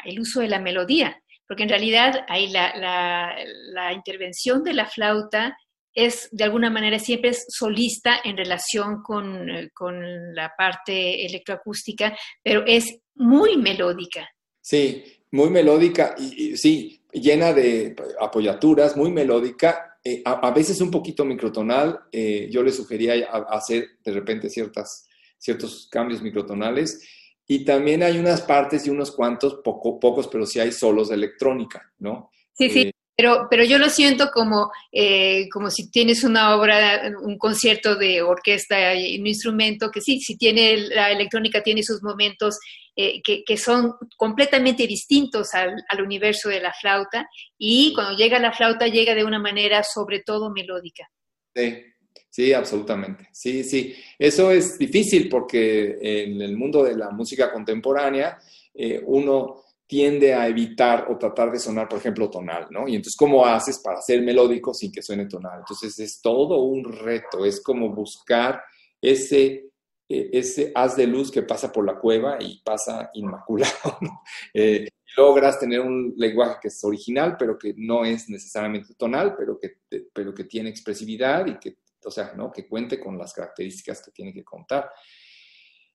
el 0.04 0.20
uso 0.20 0.40
de 0.40 0.48
la 0.48 0.60
melodía, 0.60 1.22
porque 1.48 1.64
en 1.64 1.70
realidad 1.70 2.24
ahí 2.28 2.48
la, 2.50 3.92
intervención 3.94 4.62
de 4.62 4.74
la 4.74 4.86
flauta 4.86 5.56
es 5.94 6.28
de 6.32 6.44
alguna 6.44 6.70
manera 6.70 6.98
siempre 6.98 7.30
es 7.30 7.44
solista 7.48 8.20
en 8.24 8.36
relación 8.36 9.02
con, 9.02 9.48
con 9.74 10.34
la 10.34 10.52
parte 10.56 11.26
electroacústica, 11.26 12.16
pero 12.42 12.64
es 12.66 12.98
muy 13.14 13.56
melódica. 13.56 14.28
Sí, 14.60 15.04
muy 15.30 15.50
melódica 15.50 16.14
y, 16.18 16.56
sí, 16.56 17.02
llena 17.12 17.52
de 17.52 17.96
apoyaturas, 18.20 18.96
muy 18.96 19.10
melódica 19.10 19.98
eh, 20.04 20.22
a, 20.24 20.50
veces 20.50 20.80
un 20.80 20.90
poquito 20.90 21.24
microtonal. 21.24 22.00
Eh, 22.10 22.48
yo 22.50 22.62
le 22.62 22.72
sugería 22.72 23.14
hacer 23.50 23.98
de 24.04 24.12
repente 24.12 24.48
ciertas, 24.50 25.06
ciertos 25.38 25.88
cambios 25.90 26.22
microtonales. 26.22 27.06
Y 27.46 27.64
también 27.64 28.02
hay 28.02 28.18
unas 28.18 28.40
partes 28.42 28.86
y 28.86 28.90
unos 28.90 29.10
cuantos, 29.10 29.60
poco, 29.64 29.98
pocos, 29.98 30.28
pero 30.28 30.46
sí 30.46 30.60
hay 30.60 30.72
solos 30.72 31.08
de 31.08 31.16
electrónica, 31.16 31.92
¿no? 31.98 32.30
Sí, 32.54 32.70
sí, 32.70 32.92
Pero, 33.14 33.46
pero 33.50 33.64
yo 33.64 33.78
lo 33.78 33.90
siento 33.90 34.30
como, 34.32 34.70
eh, 34.90 35.48
como 35.50 35.70
si 35.70 35.90
tienes 35.90 36.24
una 36.24 36.56
obra, 36.56 37.12
un 37.22 37.36
concierto 37.36 37.94
de 37.96 38.22
orquesta 38.22 38.94
y 38.94 39.20
un 39.20 39.26
instrumento, 39.26 39.90
que 39.90 40.00
sí, 40.00 40.18
si 40.20 40.36
tiene 40.36 40.76
la 40.78 41.10
electrónica 41.10 41.62
tiene 41.62 41.82
sus 41.82 42.02
momentos 42.02 42.58
eh, 42.96 43.20
que, 43.22 43.42
que, 43.44 43.56
son 43.56 43.94
completamente 44.16 44.86
distintos 44.86 45.54
al, 45.54 45.82
al, 45.88 46.02
universo 46.02 46.48
de 46.48 46.60
la 46.60 46.72
flauta 46.72 47.26
y 47.58 47.94
cuando 47.94 48.16
llega 48.16 48.38
la 48.38 48.52
flauta 48.52 48.86
llega 48.86 49.14
de 49.14 49.24
una 49.24 49.38
manera 49.38 49.82
sobre 49.82 50.20
todo 50.20 50.50
melódica. 50.50 51.08
Sí, 51.54 51.84
sí, 52.28 52.52
absolutamente. 52.52 53.28
Sí, 53.32 53.64
sí. 53.64 53.94
Eso 54.18 54.50
es 54.50 54.78
difícil 54.78 55.28
porque 55.28 55.98
en 56.00 56.40
el 56.40 56.56
mundo 56.56 56.82
de 56.82 56.96
la 56.96 57.10
música 57.10 57.52
contemporánea 57.52 58.38
eh, 58.74 59.00
uno 59.04 59.64
tiende 59.86 60.34
a 60.34 60.48
evitar 60.48 61.06
o 61.10 61.18
tratar 61.18 61.50
de 61.52 61.58
sonar, 61.58 61.88
por 61.88 61.98
ejemplo, 61.98 62.30
tonal, 62.30 62.68
¿no? 62.70 62.88
Y 62.88 62.96
entonces, 62.96 63.16
¿cómo 63.16 63.44
haces 63.44 63.78
para 63.78 64.00
ser 64.00 64.22
melódico 64.22 64.72
sin 64.72 64.90
que 64.90 65.02
suene 65.02 65.26
tonal? 65.26 65.60
Entonces, 65.60 65.98
es 65.98 66.20
todo 66.22 66.62
un 66.62 66.84
reto, 66.84 67.44
es 67.44 67.62
como 67.62 67.94
buscar 67.94 68.62
ese, 69.00 69.70
eh, 70.08 70.30
ese 70.32 70.72
haz 70.74 70.96
de 70.96 71.06
luz 71.06 71.30
que 71.30 71.42
pasa 71.42 71.70
por 71.70 71.84
la 71.84 71.98
cueva 71.98 72.38
y 72.40 72.62
pasa 72.62 73.10
inmaculado, 73.14 73.98
eh, 74.54 74.88
logras 75.16 75.58
tener 75.58 75.80
un 75.80 76.14
lenguaje 76.16 76.58
que 76.62 76.68
es 76.68 76.84
original, 76.84 77.36
pero 77.38 77.58
que 77.58 77.74
no 77.76 78.04
es 78.04 78.28
necesariamente 78.28 78.94
tonal, 78.94 79.34
pero 79.36 79.58
que, 79.58 79.76
pero 80.12 80.34
que 80.34 80.44
tiene 80.44 80.70
expresividad 80.70 81.46
y 81.46 81.58
que, 81.58 81.78
o 82.04 82.10
sea, 82.10 82.32
¿no? 82.34 82.50
que 82.50 82.66
cuente 82.66 82.98
con 82.98 83.18
las 83.18 83.32
características 83.32 84.02
que 84.02 84.10
tiene 84.10 84.32
que 84.32 84.44
contar. 84.44 84.90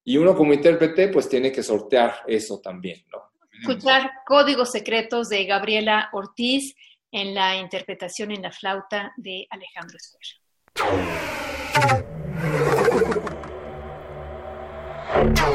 Y 0.03 0.17
uno 0.17 0.35
como 0.35 0.53
intérprete, 0.53 1.09
pues 1.09 1.27
tiene 1.27 1.51
que 1.51 1.63
sortear 1.63 2.23
eso 2.27 2.61
también, 2.61 3.03
¿no? 3.11 3.36
escuchar 3.59 4.11
Códigos 4.25 4.71
Secretos 4.71 5.29
de 5.29 5.45
Gabriela 5.45 6.09
Ortiz 6.13 6.75
en 7.11 7.33
la 7.33 7.55
interpretación 7.55 8.31
en 8.31 8.41
la 8.41 8.51
flauta 8.51 9.13
de 9.17 9.47
Alejandro 9.49 9.97
Escuela. 9.97 10.35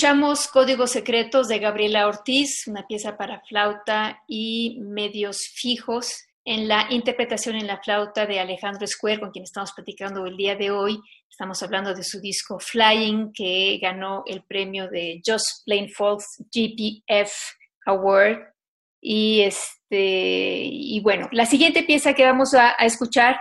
Escuchamos 0.06 0.46
Códigos 0.46 0.92
Secretos 0.92 1.48
de 1.48 1.58
Gabriela 1.58 2.06
Ortiz, 2.06 2.68
una 2.68 2.86
pieza 2.86 3.16
para 3.16 3.40
flauta 3.40 4.22
y 4.28 4.78
medios 4.80 5.48
fijos, 5.52 6.28
en 6.44 6.68
la 6.68 6.86
interpretación 6.90 7.56
en 7.56 7.66
la 7.66 7.82
flauta 7.82 8.24
de 8.24 8.38
Alejandro 8.38 8.86
Square, 8.86 9.18
con 9.18 9.32
quien 9.32 9.42
estamos 9.42 9.72
platicando 9.72 10.24
el 10.24 10.36
día 10.36 10.54
de 10.54 10.70
hoy. 10.70 11.00
Estamos 11.28 11.60
hablando 11.64 11.92
de 11.92 12.04
su 12.04 12.20
disco 12.20 12.60
Flying, 12.60 13.32
que 13.32 13.80
ganó 13.82 14.22
el 14.26 14.44
premio 14.44 14.86
de 14.88 15.20
Just 15.26 15.64
Plain 15.64 15.90
Folks 15.90 16.40
GPF 16.54 17.32
Award. 17.86 18.44
Y, 19.00 19.40
este, 19.40 20.68
y 20.70 21.00
bueno, 21.00 21.28
la 21.32 21.46
siguiente 21.46 21.82
pieza 21.82 22.14
que 22.14 22.24
vamos 22.24 22.54
a, 22.54 22.80
a 22.80 22.86
escuchar 22.86 23.40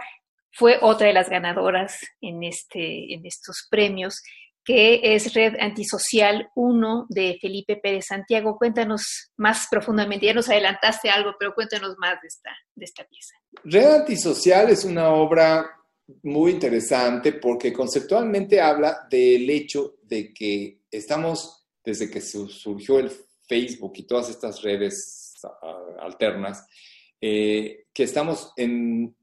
fue 0.52 0.80
otra 0.82 1.06
de 1.06 1.14
las 1.14 1.30
ganadoras 1.30 2.00
en, 2.22 2.42
este, 2.42 3.14
en 3.14 3.24
estos 3.28 3.68
premios 3.70 4.24
que 4.66 5.00
es 5.04 5.34
Red 5.34 5.58
Antisocial 5.60 6.50
1 6.56 7.06
de 7.10 7.38
Felipe 7.40 7.78
Pérez 7.78 8.08
Santiago. 8.08 8.58
Cuéntanos 8.58 9.32
más 9.38 9.68
profundamente, 9.70 10.26
ya 10.26 10.34
nos 10.34 10.50
adelantaste 10.50 11.10
algo, 11.10 11.36
pero 11.40 11.54
cuéntanos 11.54 11.96
más 12.00 12.20
de 12.22 12.28
esta, 12.28 12.50
de 12.74 12.86
esta 12.86 13.06
pieza. 13.06 13.36
Red 13.64 14.02
Antisocial 14.02 14.70
es 14.70 14.84
una 14.84 15.10
obra 15.10 15.70
muy 16.24 16.52
interesante 16.52 17.34
porque 17.34 17.72
conceptualmente 17.72 18.60
habla 18.60 19.08
del 19.10 19.50
hecho 19.50 19.98
de 20.02 20.34
que 20.34 20.82
estamos, 20.90 21.68
desde 21.84 22.10
que 22.10 22.22
surgió 22.22 23.00
el 23.00 23.12
Facebook 23.48 23.94
y 23.96 24.04
todas 24.04 24.30
estas 24.30 24.62
redes 24.64 25.36
ah, 25.44 25.78
alternas, 26.02 26.66
eh, 27.22 27.86
que 27.94 28.04
estamos 28.04 28.52
en 28.58 29.16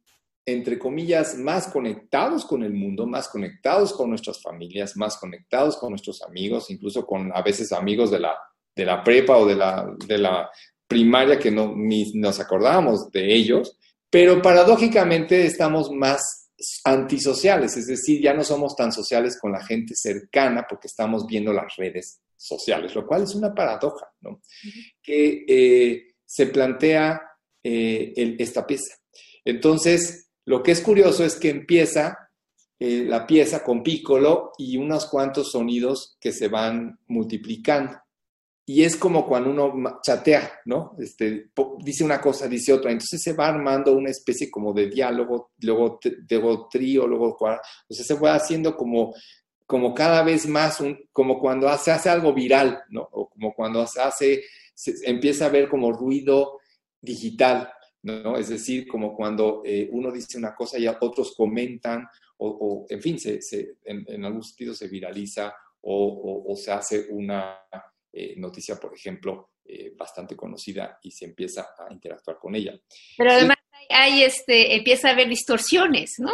entre 0.44 0.78
comillas, 0.78 1.36
más 1.36 1.68
conectados 1.68 2.44
con 2.44 2.62
el 2.62 2.72
mundo, 2.72 3.06
más 3.06 3.28
conectados 3.28 3.92
con 3.92 4.10
nuestras 4.10 4.42
familias, 4.42 4.96
más 4.96 5.16
conectados 5.16 5.76
con 5.76 5.90
nuestros 5.90 6.22
amigos, 6.22 6.70
incluso 6.70 7.06
con 7.06 7.30
a 7.34 7.42
veces 7.42 7.72
amigos 7.72 8.10
de 8.10 8.20
la, 8.20 8.36
de 8.74 8.84
la 8.84 9.04
prepa 9.04 9.36
o 9.36 9.46
de 9.46 9.54
la, 9.54 9.94
de 10.06 10.18
la 10.18 10.50
primaria 10.86 11.38
que 11.38 11.50
no 11.50 11.74
ni 11.76 12.12
nos 12.14 12.40
acordábamos 12.40 13.10
de 13.10 13.32
ellos, 13.32 13.78
pero 14.10 14.42
paradójicamente 14.42 15.46
estamos 15.46 15.90
más 15.90 16.50
antisociales, 16.84 17.76
es 17.76 17.86
decir, 17.86 18.20
ya 18.20 18.34
no 18.34 18.44
somos 18.44 18.76
tan 18.76 18.92
sociales 18.92 19.38
con 19.40 19.52
la 19.52 19.64
gente 19.64 19.94
cercana 19.96 20.66
porque 20.68 20.88
estamos 20.88 21.26
viendo 21.26 21.52
las 21.52 21.74
redes 21.76 22.20
sociales, 22.36 22.94
lo 22.94 23.06
cual 23.06 23.22
es 23.22 23.34
una 23.34 23.54
paradoja, 23.54 24.06
¿no? 24.20 24.42
Que 25.02 25.44
eh, 25.46 26.14
se 26.24 26.46
plantea 26.46 27.22
eh, 27.62 28.36
esta 28.38 28.66
pieza. 28.66 28.96
Entonces, 29.44 30.30
lo 30.44 30.62
que 30.62 30.72
es 30.72 30.80
curioso 30.80 31.24
es 31.24 31.36
que 31.36 31.50
empieza 31.50 32.30
eh, 32.78 33.04
la 33.06 33.26
pieza 33.26 33.62
con 33.62 33.82
pícolo 33.82 34.52
y 34.58 34.76
unos 34.76 35.06
cuantos 35.06 35.52
sonidos 35.52 36.16
que 36.20 36.32
se 36.32 36.48
van 36.48 36.98
multiplicando. 37.06 37.96
Y 38.64 38.84
es 38.84 38.96
como 38.96 39.26
cuando 39.26 39.50
uno 39.50 40.00
chatea, 40.02 40.60
¿no? 40.66 40.96
Este, 40.98 41.50
dice 41.80 42.04
una 42.04 42.20
cosa, 42.20 42.46
dice 42.48 42.72
otra. 42.72 42.90
Entonces 42.90 43.20
se 43.22 43.32
va 43.32 43.48
armando 43.48 43.92
una 43.92 44.10
especie 44.10 44.50
como 44.50 44.72
de 44.72 44.88
diálogo, 44.88 45.52
luego, 45.60 46.00
luego 46.28 46.68
trío, 46.68 47.06
luego 47.06 47.36
cuarto. 47.36 47.62
O 47.88 47.94
sea, 47.94 48.04
se 48.04 48.14
va 48.14 48.34
haciendo 48.34 48.76
como, 48.76 49.14
como 49.66 49.94
cada 49.94 50.22
vez 50.22 50.46
más, 50.46 50.80
un, 50.80 50.98
como 51.12 51.40
cuando 51.40 51.76
se 51.78 51.90
hace 51.90 52.08
algo 52.08 52.32
viral, 52.32 52.82
¿no? 52.90 53.08
O 53.12 53.28
como 53.28 53.52
cuando 53.54 53.86
se 53.86 54.00
hace, 54.00 54.44
se 54.74 54.94
empieza 55.08 55.46
a 55.46 55.50
ver 55.50 55.68
como 55.68 55.92
ruido 55.92 56.58
digital. 57.00 57.72
¿No? 58.02 58.36
Es 58.36 58.48
decir, 58.48 58.86
como 58.86 59.14
cuando 59.14 59.62
eh, 59.64 59.88
uno 59.92 60.10
dice 60.10 60.38
una 60.38 60.54
cosa 60.54 60.78
y 60.78 60.86
otros 60.86 61.34
comentan, 61.36 62.06
o, 62.44 62.86
en 62.88 63.00
fin, 63.00 63.18
se, 63.20 63.38
en, 63.84 64.24
algún 64.24 64.42
sentido 64.42 64.74
se 64.74 64.88
viraliza 64.88 65.54
o, 65.82 66.54
se 66.56 66.72
hace 66.72 67.06
una 67.10 67.60
eh, 68.12 68.34
noticia, 68.36 68.76
por 68.76 68.94
ejemplo, 68.94 69.50
eh, 69.64 69.92
bastante 69.96 70.36
conocida 70.36 70.98
y 71.02 71.12
se 71.12 71.26
empieza 71.26 71.68
a 71.78 71.92
interactuar 71.92 72.38
con 72.38 72.54
ella. 72.56 72.78
Pero 73.16 73.30
además 73.30 73.56
hay, 73.88 74.24
este, 74.24 74.74
empieza 74.74 75.08
a 75.08 75.12
haber 75.12 75.28
distorsiones, 75.28 76.14
¿no? 76.18 76.32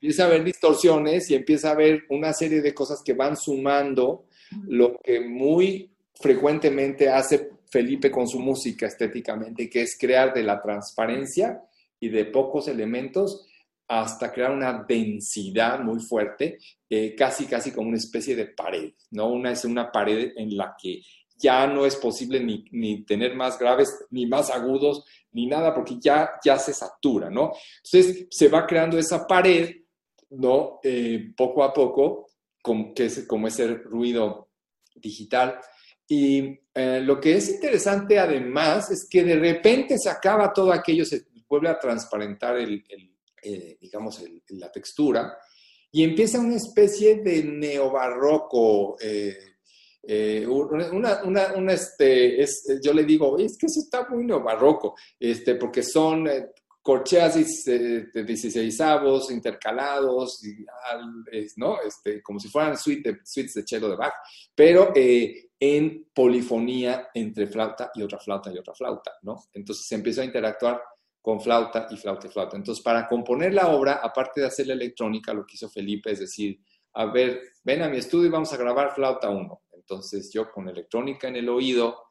Empieza 0.00 0.24
a 0.24 0.26
haber 0.26 0.44
distorsiones 0.44 1.30
y 1.30 1.34
empieza 1.34 1.68
a 1.68 1.72
haber 1.72 2.04
una 2.08 2.32
serie 2.32 2.62
de 2.62 2.74
cosas 2.74 3.02
que 3.04 3.12
van 3.12 3.36
sumando, 3.36 4.26
lo 4.66 4.98
que 5.02 5.20
muy 5.20 5.90
frecuentemente 6.14 7.08
hace 7.08 7.50
Felipe 7.74 8.08
con 8.08 8.28
su 8.28 8.38
música 8.38 8.86
estéticamente, 8.86 9.68
que 9.68 9.82
es 9.82 9.98
crear 9.98 10.32
de 10.32 10.44
la 10.44 10.62
transparencia 10.62 11.60
y 11.98 12.08
de 12.08 12.26
pocos 12.26 12.68
elementos 12.68 13.48
hasta 13.88 14.30
crear 14.30 14.52
una 14.52 14.84
densidad 14.88 15.80
muy 15.80 15.98
fuerte, 15.98 16.58
eh, 16.88 17.16
casi, 17.16 17.46
casi 17.46 17.72
como 17.72 17.88
una 17.88 17.96
especie 17.96 18.36
de 18.36 18.46
pared, 18.46 18.92
¿no? 19.10 19.26
Una 19.26 19.50
es 19.50 19.64
una 19.64 19.90
pared 19.90 20.34
en 20.36 20.56
la 20.56 20.76
que 20.80 21.02
ya 21.36 21.66
no 21.66 21.84
es 21.84 21.96
posible 21.96 22.38
ni, 22.38 22.64
ni, 22.70 23.04
tener 23.04 23.34
más 23.34 23.58
graves, 23.58 24.06
ni 24.10 24.24
más 24.26 24.50
agudos, 24.50 25.04
ni 25.32 25.46
nada, 25.46 25.74
porque 25.74 25.96
ya, 25.98 26.30
ya 26.44 26.56
se 26.60 26.72
satura, 26.72 27.28
¿no? 27.28 27.54
Entonces 27.84 28.28
se 28.30 28.48
va 28.48 28.68
creando 28.68 28.96
esa 29.00 29.26
pared, 29.26 29.74
¿no? 30.30 30.78
Eh, 30.84 31.32
poco 31.36 31.64
a 31.64 31.72
poco, 31.72 32.28
como, 32.62 32.94
que 32.94 33.06
es 33.06 33.26
como 33.26 33.48
ese 33.48 33.66
ruido 33.66 34.50
digital. 34.94 35.58
Y 36.06 36.60
eh, 36.74 37.00
lo 37.00 37.20
que 37.20 37.36
es 37.36 37.48
interesante 37.48 38.18
además 38.18 38.90
es 38.90 39.06
que 39.08 39.24
de 39.24 39.36
repente 39.36 39.96
se 39.98 40.10
acaba 40.10 40.52
todo 40.52 40.72
aquello, 40.72 41.04
se 41.04 41.24
vuelve 41.48 41.68
a 41.68 41.78
transparentar 41.78 42.56
el, 42.56 42.84
eh, 43.42 43.76
digamos, 43.80 44.22
la 44.48 44.70
textura 44.70 45.36
y 45.90 46.02
empieza 46.02 46.40
una 46.40 46.56
especie 46.56 47.16
de 47.16 47.44
neobarroco. 47.44 48.96
Eh, 49.00 50.46
una, 50.46 51.22
una, 51.24 51.72
este, 51.72 52.42
es, 52.42 52.78
yo 52.82 52.92
le 52.92 53.04
digo, 53.04 53.38
es 53.38 53.56
que 53.56 53.66
eso 53.66 53.80
está 53.80 54.06
muy 54.10 54.24
neobarroco, 54.24 54.94
este, 55.18 55.54
porque 55.54 55.82
son 55.82 56.28
corcheas 56.84 57.64
de 57.64 58.24
16 58.26 58.78
avos 58.82 59.30
intercalados, 59.30 60.42
¿no? 61.56 61.80
Este, 61.80 62.22
como 62.22 62.38
si 62.38 62.48
fueran 62.48 62.76
suites 62.76 63.54
de 63.54 63.66
cello 63.66 63.88
de 63.88 63.96
Bach, 63.96 64.12
pero 64.54 64.92
en 65.58 66.10
polifonía 66.14 67.08
entre 67.14 67.46
flauta 67.46 67.90
y 67.94 68.02
otra 68.02 68.18
flauta 68.18 68.52
y 68.52 68.58
otra 68.58 68.74
flauta, 68.74 69.12
¿no? 69.22 69.44
Entonces 69.54 69.86
se 69.86 69.94
empieza 69.94 70.20
a 70.20 70.26
interactuar 70.26 70.82
con 71.22 71.40
flauta 71.40 71.88
y 71.90 71.96
flauta 71.96 72.26
y 72.26 72.30
flauta. 72.30 72.58
Entonces, 72.58 72.84
para 72.84 73.08
componer 73.08 73.54
la 73.54 73.68
obra, 73.68 73.94
aparte 74.02 74.42
de 74.42 74.48
hacer 74.48 74.66
la 74.66 74.74
electrónica, 74.74 75.32
lo 75.32 75.46
que 75.46 75.54
hizo 75.54 75.70
Felipe 75.70 76.10
es 76.10 76.20
decir, 76.20 76.60
a 76.92 77.06
ver, 77.06 77.40
ven 77.62 77.80
a 77.80 77.88
mi 77.88 77.96
estudio 77.96 78.26
y 78.26 78.30
vamos 78.30 78.52
a 78.52 78.58
grabar 78.58 78.94
flauta 78.94 79.30
1. 79.30 79.62
Entonces, 79.72 80.30
yo 80.30 80.50
con 80.50 80.68
electrónica 80.68 81.28
en 81.28 81.36
el 81.36 81.48
oído, 81.48 82.03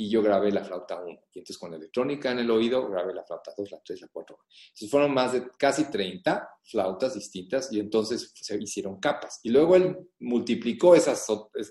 y 0.00 0.08
yo 0.08 0.22
grabé 0.22 0.52
la 0.52 0.64
flauta 0.64 1.02
1. 1.02 1.08
Y 1.34 1.40
entonces 1.40 1.58
con 1.58 1.74
electrónica 1.74 2.30
en 2.30 2.38
el 2.38 2.50
oído 2.52 2.88
grabé 2.88 3.12
la 3.12 3.24
flauta 3.24 3.52
2, 3.56 3.70
la 3.72 3.80
3, 3.84 4.02
la 4.02 4.08
4. 4.08 4.38
Entonces 4.68 4.90
fueron 4.90 5.12
más 5.12 5.32
de 5.32 5.48
casi 5.58 5.90
30 5.90 6.48
flautas 6.62 7.14
distintas 7.14 7.72
y 7.72 7.80
entonces 7.80 8.30
se 8.32 8.56
hicieron 8.62 9.00
capas. 9.00 9.40
Y 9.42 9.50
luego 9.50 9.74
él 9.74 9.98
multiplicó 10.20 10.94
esas, 10.94 11.26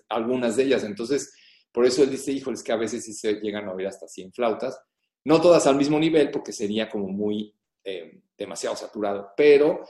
algunas 0.09 0.57
de 0.57 0.63
ellas. 0.63 0.83
Entonces, 0.83 1.33
por 1.71 1.85
eso 1.85 2.03
él 2.03 2.09
dice, 2.09 2.33
híjole, 2.33 2.55
es 2.55 2.63
que 2.63 2.73
a 2.73 2.77
veces 2.77 3.05
sí 3.05 3.13
se 3.13 3.35
llegan 3.35 3.69
a 3.69 3.73
oír 3.73 3.87
hasta 3.87 4.09
100 4.09 4.33
flautas. 4.33 4.77
No 5.23 5.39
todas 5.39 5.65
al 5.65 5.77
mismo 5.77 5.97
nivel 5.97 6.29
porque 6.29 6.51
sería 6.51 6.89
como 6.89 7.07
muy 7.07 7.55
eh, 7.85 8.23
demasiado 8.37 8.75
saturado, 8.75 9.29
pero 9.37 9.85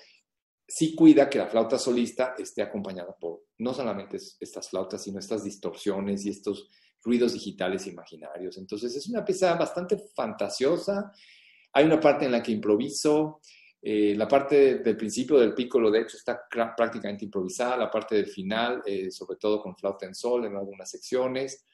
sí 0.68 0.94
cuida 0.94 1.28
que 1.28 1.40
la 1.40 1.48
flauta 1.48 1.80
solista 1.80 2.36
esté 2.38 2.62
acompañada 2.62 3.16
por 3.20 3.46
no 3.58 3.74
solamente 3.74 4.18
estas 4.40 4.70
flautas, 4.70 5.02
sino 5.02 5.18
estas 5.18 5.44
distorsiones 5.44 6.24
y 6.26 6.30
estos 6.30 6.70
ruidos 7.08 7.34
digitales 7.34 7.88
imaginarios. 7.88 8.58
Entonces 8.58 8.94
es 8.96 9.08
una 9.08 9.24
pieza 9.24 9.56
bastante 9.56 9.98
fantasiosa. 10.14 11.14
Hay 11.72 11.86
una 11.86 12.00
parte 12.00 12.26
en 12.26 12.34
la 12.34 12.44
que 12.44 12.52
improviso. 12.52 13.40
Eh, 13.82 14.14
la 14.16 14.28
parte 14.28 14.80
del 14.80 14.98
principio 14.98 15.40
del 15.40 15.54
piccolo, 15.54 15.90
de 15.90 16.02
hecho, 16.02 16.18
está 16.18 16.42
prácticamente 16.50 17.24
improvisada. 17.24 17.78
La 17.78 17.90
parte 17.90 18.16
del 18.16 18.28
final, 18.28 18.84
eh, 18.86 19.10
sobre 19.10 19.38
todo 19.38 19.62
con 19.62 19.78
flauta 19.78 20.06
en 20.06 20.14
sol 20.14 20.46
en 20.46 20.58
algunas 20.58 20.92
secciones. 20.92 21.66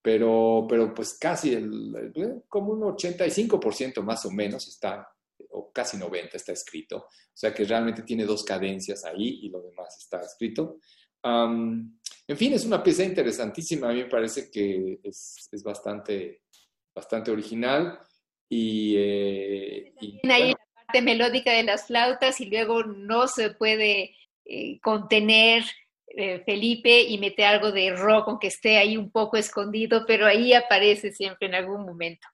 pero, 0.00 0.66
pero 0.68 0.94
pues 0.94 1.18
casi 1.18 1.54
el, 1.54 2.42
como 2.48 2.72
un 2.72 2.82
85% 2.82 4.02
más 4.02 4.24
o 4.26 4.30
menos 4.30 4.66
está, 4.68 5.08
o 5.50 5.72
casi 5.72 5.96
90% 5.96 6.34
está 6.34 6.52
escrito. 6.52 6.98
O 6.98 7.34
sea 7.34 7.52
que 7.52 7.64
realmente 7.64 8.02
tiene 8.02 8.24
dos 8.24 8.44
cadencias 8.44 9.04
ahí 9.04 9.40
y 9.42 9.48
lo 9.48 9.60
demás 9.60 9.98
está 9.98 10.20
escrito 10.20 10.78
en 12.26 12.36
fin, 12.36 12.52
es 12.52 12.64
una 12.64 12.82
pieza 12.82 13.04
interesantísima. 13.04 13.88
A 13.88 13.92
mí 13.92 14.02
me 14.02 14.08
parece 14.08 14.50
que 14.50 15.00
es, 15.02 15.48
es 15.50 15.62
bastante, 15.62 16.42
bastante 16.94 17.30
original. 17.30 17.98
Y, 18.48 18.94
eh, 18.96 19.94
ahí 20.28 20.50
la 20.50 20.84
parte 20.86 21.02
melódica 21.02 21.52
de 21.52 21.62
las 21.62 21.86
flautas 21.86 22.40
y 22.40 22.46
luego 22.46 22.84
no 22.84 23.26
se 23.26 23.50
puede 23.50 24.14
eh, 24.44 24.78
contener 24.80 25.64
eh, 26.06 26.42
Felipe 26.44 27.02
y 27.02 27.16
meter 27.18 27.46
algo 27.46 27.72
de 27.72 27.96
rock, 27.96 28.28
aunque 28.28 28.48
esté 28.48 28.76
ahí 28.76 28.96
un 28.98 29.10
poco 29.10 29.38
escondido, 29.38 30.04
pero 30.06 30.26
ahí 30.26 30.52
aparece 30.52 31.12
siempre 31.12 31.48
en 31.48 31.54
algún 31.54 31.86
momento. 31.86 32.28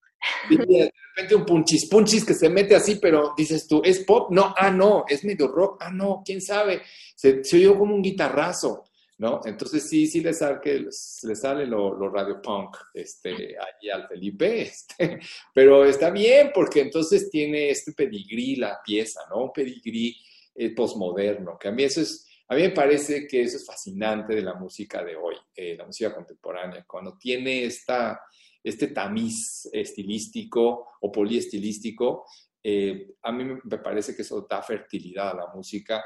de 0.51 0.93
repente 1.14 1.34
un 1.36 1.47
punchis, 1.47 1.89
punchis 1.89 2.24
que 2.24 2.34
se 2.34 2.49
mete 2.49 2.74
así, 2.74 2.97
pero 2.97 3.34
dices 3.36 3.68
tú, 3.68 3.80
¿es 3.84 4.01
pop? 4.01 4.32
No, 4.32 4.53
ah, 4.57 4.70
no, 4.70 5.05
es 5.09 5.24
medio 5.24 5.47
rock, 5.47 5.78
ah, 5.80 5.91
no, 5.93 6.22
quién 6.24 6.41
sabe 6.41 6.82
se, 7.18 7.43
oyó 7.57 7.76
como 7.76 7.97
un 7.97 8.03
guitarrazo, 8.03 8.84
¿no? 9.19 9.41
Entonces 9.45 9.89
sí, 9.89 10.07
sí 10.07 10.21
le 10.21 10.33
sale, 10.33 10.61
le 10.64 11.35
sale 11.35 11.66
lo, 11.66 11.95
lo 11.95 12.09
radio 12.09 12.41
punk 12.41 12.77
este, 12.95 13.57
ahí 13.59 13.91
al 13.91 14.07
Felipe, 14.07 14.62
este, 14.62 15.19
pero 15.53 15.85
está 15.85 16.11
bien 16.11 16.51
porque 16.55 16.83
entonces 16.83 17.29
tiene 17.29 17.71
este 17.71 17.93
pedigrí 17.93 18.57
la 18.57 18.81
pieza, 18.85 19.21
¿no? 19.29 19.45
Un 19.45 19.53
pedigrí 19.53 20.16
eh, 20.55 20.75
posmoderno, 20.75 21.59
que 21.59 21.69
a 21.69 21.73
mí 21.73 21.83
eso 21.83 22.01
es, 22.01 22.27
a 22.49 22.55
mí 22.55 22.62
me 22.62 22.71
parece 22.71 23.27
que 23.27 23.43
eso 23.43 23.57
es 23.57 23.66
fascinante 23.66 24.35
de 24.35 24.43
la 24.43 24.55
música 24.55 25.05
de 25.05 25.16
hoy, 25.16 25.35
eh, 25.55 25.77
la 25.77 25.85
música 25.85 26.14
contemporánea, 26.14 26.85
cuando 26.87 27.19
tiene 27.19 27.64
esta, 27.64 28.21
este 28.62 28.89
tamiz 28.89 29.69
estilístico 29.73 30.91
o 31.01 31.11
poliestilístico, 31.11 32.25
eh, 32.62 33.14
a 33.23 33.33
mí 33.33 33.45
me 33.45 33.79
parece 33.79 34.14
que 34.14 34.23
eso 34.23 34.47
da 34.49 34.62
fertilidad 34.62 35.31
a 35.31 35.37
la 35.37 35.47
música 35.55 36.05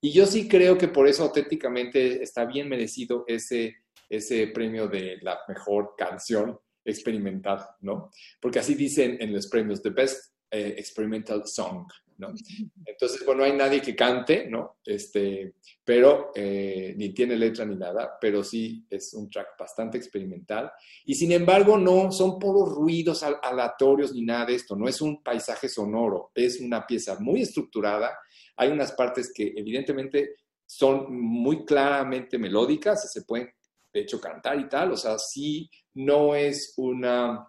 y 0.00 0.12
yo 0.12 0.26
sí 0.26 0.48
creo 0.48 0.78
que 0.78 0.88
por 0.88 1.06
eso 1.06 1.24
auténticamente 1.24 2.22
está 2.22 2.44
bien 2.44 2.68
merecido 2.68 3.24
ese, 3.26 3.76
ese 4.08 4.46
premio 4.48 4.88
de 4.88 5.18
la 5.20 5.38
mejor 5.46 5.94
canción 5.96 6.58
experimental, 6.84 7.66
¿no? 7.80 8.10
Porque 8.40 8.58
así 8.58 8.74
dicen 8.74 9.18
en 9.20 9.32
los 9.32 9.46
premios, 9.46 9.82
The 9.82 9.90
Best 9.90 10.34
eh, 10.50 10.74
Experimental 10.78 11.46
Song, 11.46 11.86
¿no? 12.16 12.32
Entonces, 12.86 13.24
bueno, 13.26 13.40
no 13.40 13.44
hay 13.44 13.52
nadie 13.52 13.82
que 13.82 13.94
cante, 13.94 14.48
¿no? 14.48 14.78
Este, 14.84 15.54
pero 15.84 16.32
eh, 16.34 16.94
ni 16.96 17.10
tiene 17.10 17.36
letra 17.36 17.66
ni 17.66 17.76
nada, 17.76 18.16
pero 18.20 18.42
sí 18.42 18.86
es 18.88 19.12
un 19.12 19.28
track 19.28 19.48
bastante 19.58 19.98
experimental. 19.98 20.72
Y 21.04 21.14
sin 21.14 21.32
embargo, 21.32 21.76
no 21.76 22.10
son 22.10 22.38
puros 22.38 22.70
ruidos 22.70 23.22
aleatorios 23.22 24.14
ni 24.14 24.22
nada 24.22 24.46
de 24.46 24.54
esto, 24.54 24.74
no 24.76 24.88
es 24.88 25.00
un 25.00 25.22
paisaje 25.22 25.68
sonoro, 25.68 26.30
es 26.34 26.58
una 26.60 26.86
pieza 26.86 27.18
muy 27.20 27.42
estructurada 27.42 28.16
hay 28.60 28.68
unas 28.68 28.92
partes 28.92 29.32
que 29.34 29.54
evidentemente 29.56 30.36
son 30.66 31.18
muy 31.18 31.64
claramente 31.64 32.36
melódicas, 32.36 33.10
se 33.10 33.22
pueden 33.22 33.50
de 33.92 34.00
hecho 34.00 34.20
cantar 34.20 34.60
y 34.60 34.68
tal, 34.68 34.92
o 34.92 34.96
sea, 34.96 35.18
sí 35.18 35.68
no 35.94 36.34
es 36.34 36.74
una... 36.76 37.46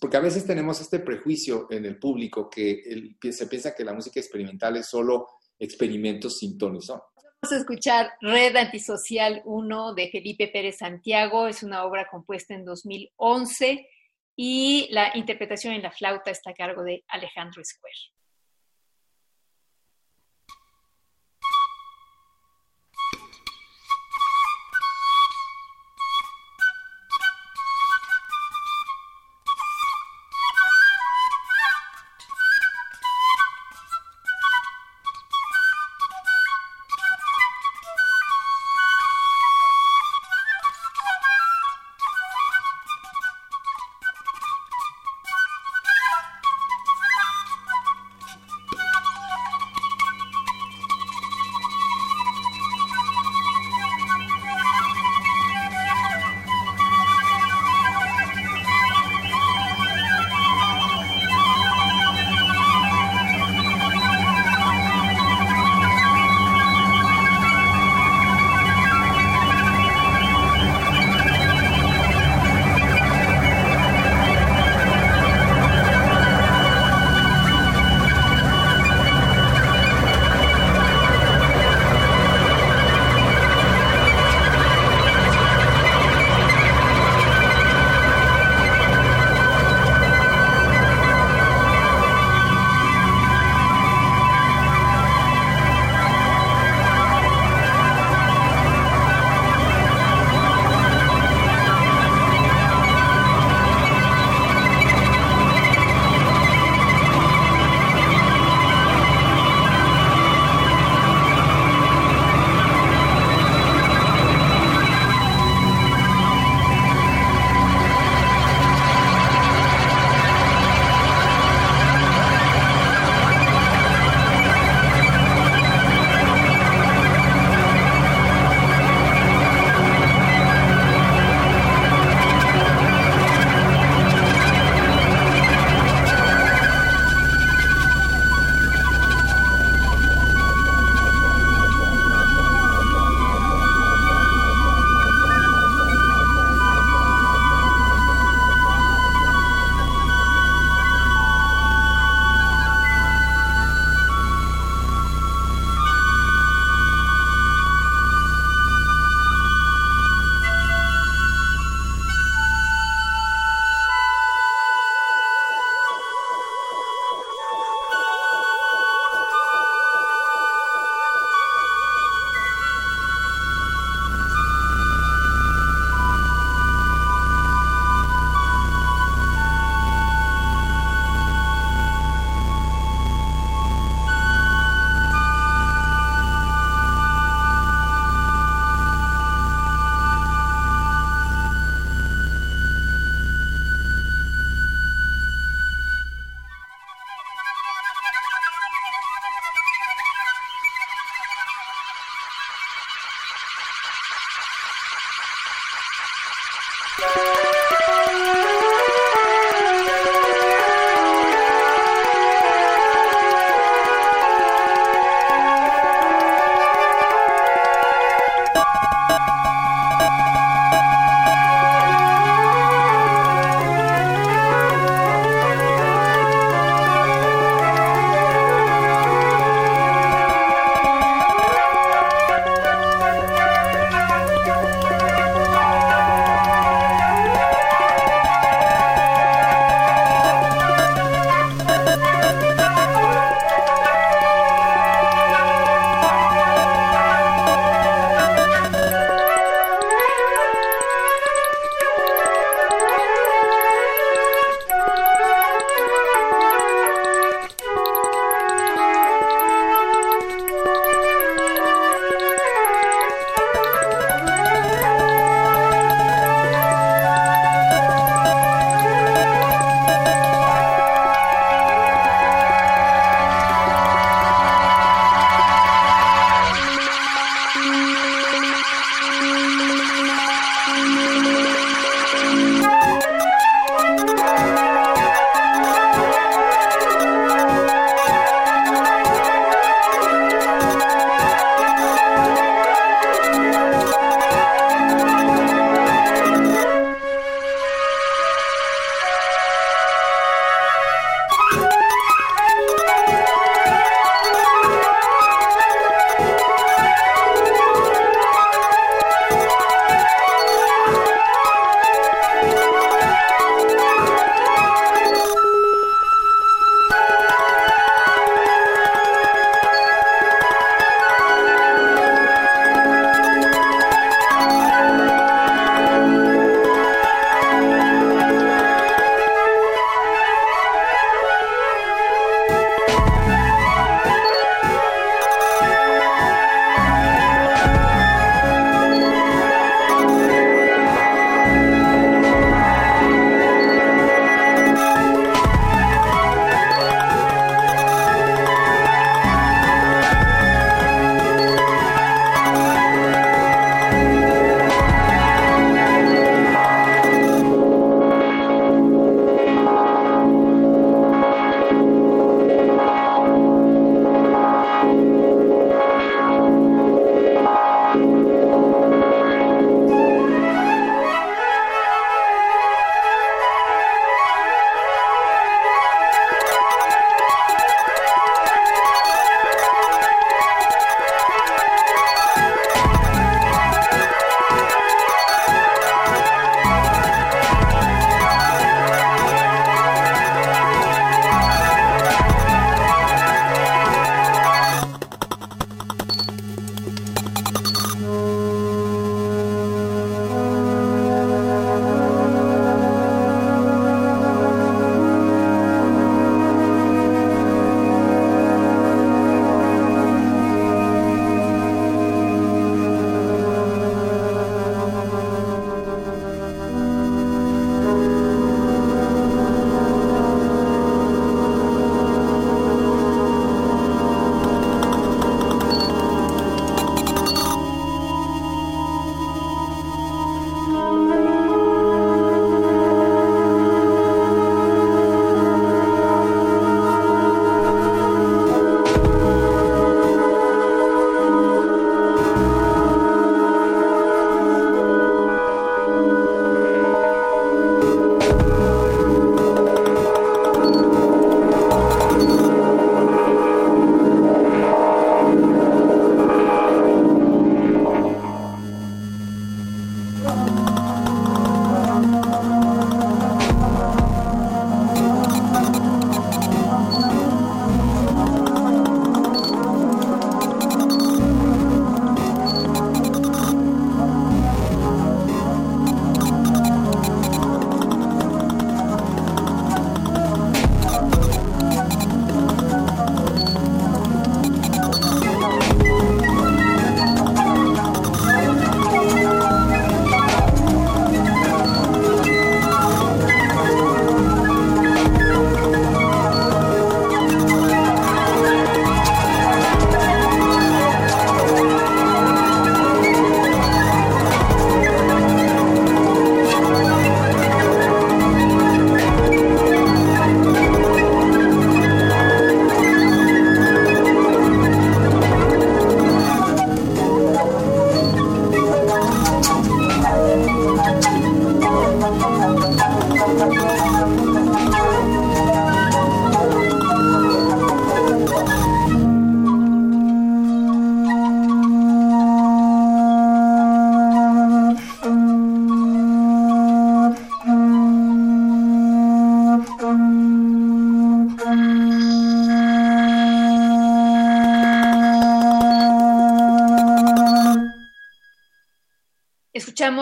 Porque 0.00 0.16
a 0.16 0.20
veces 0.20 0.46
tenemos 0.46 0.80
este 0.80 1.00
prejuicio 1.00 1.66
en 1.70 1.84
el 1.84 1.98
público 1.98 2.48
que 2.48 3.14
se 3.30 3.46
piensa 3.46 3.74
que 3.74 3.84
la 3.84 3.92
música 3.92 4.18
experimental 4.18 4.76
es 4.76 4.86
solo 4.86 5.28
experimentos 5.58 6.38
sin 6.38 6.58
Vamos 6.58 7.52
a 7.52 7.56
escuchar 7.56 8.12
Red 8.22 8.56
Antisocial 8.56 9.42
1 9.44 9.94
de 9.94 10.08
Felipe 10.08 10.48
Pérez 10.48 10.78
Santiago, 10.78 11.46
es 11.46 11.62
una 11.62 11.84
obra 11.84 12.08
compuesta 12.10 12.54
en 12.54 12.64
2011 12.64 13.86
y 14.34 14.88
la 14.90 15.12
interpretación 15.14 15.74
en 15.74 15.82
la 15.82 15.92
flauta 15.92 16.30
está 16.30 16.50
a 16.50 16.54
cargo 16.54 16.82
de 16.82 17.04
Alejandro 17.08 17.62
Square. 17.62 18.13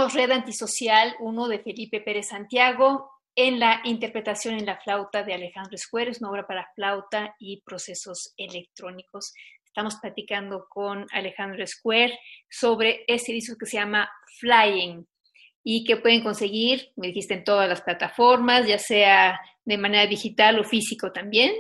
Escuchamos 0.03 0.15
Red 0.15 0.31
Antisocial, 0.33 1.15
uno 1.21 1.47
de 1.47 1.61
Felipe 1.61 2.01
Pérez 2.01 2.29
Santiago, 2.29 3.11
en 3.37 3.61
la 3.61 3.81
interpretación 3.85 4.55
en 4.55 4.67
la 4.67 4.81
flauta 4.81 5.23
de 5.23 5.33
Alejandro 5.33 5.77
Escuero, 5.77 6.11
es 6.11 6.21
una 6.21 6.31
obra 6.31 6.47
para 6.47 6.69
flauta 6.75 7.37
y 7.39 7.63
procesos 7.63 8.35
electrónicos. 8.37 9.33
Estamos 9.65 9.97
platicando 9.97 10.67
con 10.69 11.07
Alejandro 11.13 11.65
Square 11.67 12.19
sobre 12.51 13.05
este 13.07 13.33
disco 13.33 13.57
que 13.57 13.67
se 13.67 13.77
llama 13.77 14.11
Flying 14.41 15.07
y 15.63 15.85
que 15.85 15.97
pueden 15.97 16.25
conseguir, 16.25 16.91
me 16.97 17.09
dijiste, 17.09 17.35
en 17.35 17.45
todas 17.45 17.69
las 17.69 17.83
plataformas, 17.83 18.67
ya 18.67 18.79
sea 18.79 19.41
de 19.65 19.79
manera 19.79 20.07
digital 20.09 20.59
o 20.59 20.65
físico 20.65 21.13
también. 21.13 21.53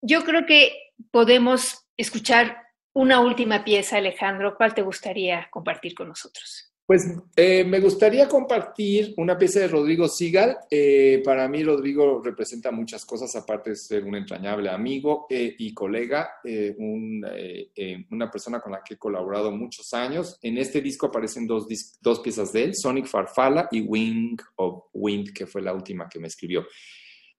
Yo 0.00 0.24
creo 0.24 0.46
que 0.46 0.94
podemos 1.10 1.84
escuchar 1.96 2.56
una 2.94 3.20
última 3.20 3.64
pieza, 3.64 3.98
Alejandro. 3.98 4.56
¿Cuál 4.56 4.74
te 4.74 4.82
gustaría 4.82 5.48
compartir 5.50 5.94
con 5.94 6.08
nosotros? 6.08 6.71
Pues 6.84 7.06
eh, 7.36 7.64
me 7.64 7.78
gustaría 7.78 8.28
compartir 8.28 9.14
una 9.16 9.38
pieza 9.38 9.60
de 9.60 9.68
Rodrigo 9.68 10.08
Sigal. 10.08 10.58
Eh, 10.68 11.22
para 11.24 11.48
mí 11.48 11.62
Rodrigo 11.62 12.20
representa 12.22 12.72
muchas 12.72 13.04
cosas, 13.04 13.34
aparte 13.36 13.70
de 13.70 13.76
ser 13.76 14.04
un 14.04 14.16
entrañable 14.16 14.68
amigo 14.68 15.26
eh, 15.30 15.54
y 15.58 15.72
colega, 15.72 16.40
una 18.10 18.30
persona 18.30 18.60
con 18.60 18.72
la 18.72 18.82
que 18.82 18.94
he 18.94 18.98
colaborado 18.98 19.52
muchos 19.52 19.94
años. 19.94 20.38
En 20.42 20.58
este 20.58 20.80
disco 20.80 21.06
aparecen 21.06 21.46
dos, 21.46 21.66
dos 22.00 22.20
piezas 22.20 22.52
de 22.52 22.64
él, 22.64 22.74
Sonic 22.74 23.06
Farfalla 23.06 23.68
y 23.70 23.82
Wing 23.82 24.36
of 24.56 24.86
Wind, 24.92 25.32
que 25.32 25.46
fue 25.46 25.62
la 25.62 25.72
última 25.72 26.08
que 26.08 26.18
me 26.18 26.26
escribió. 26.26 26.66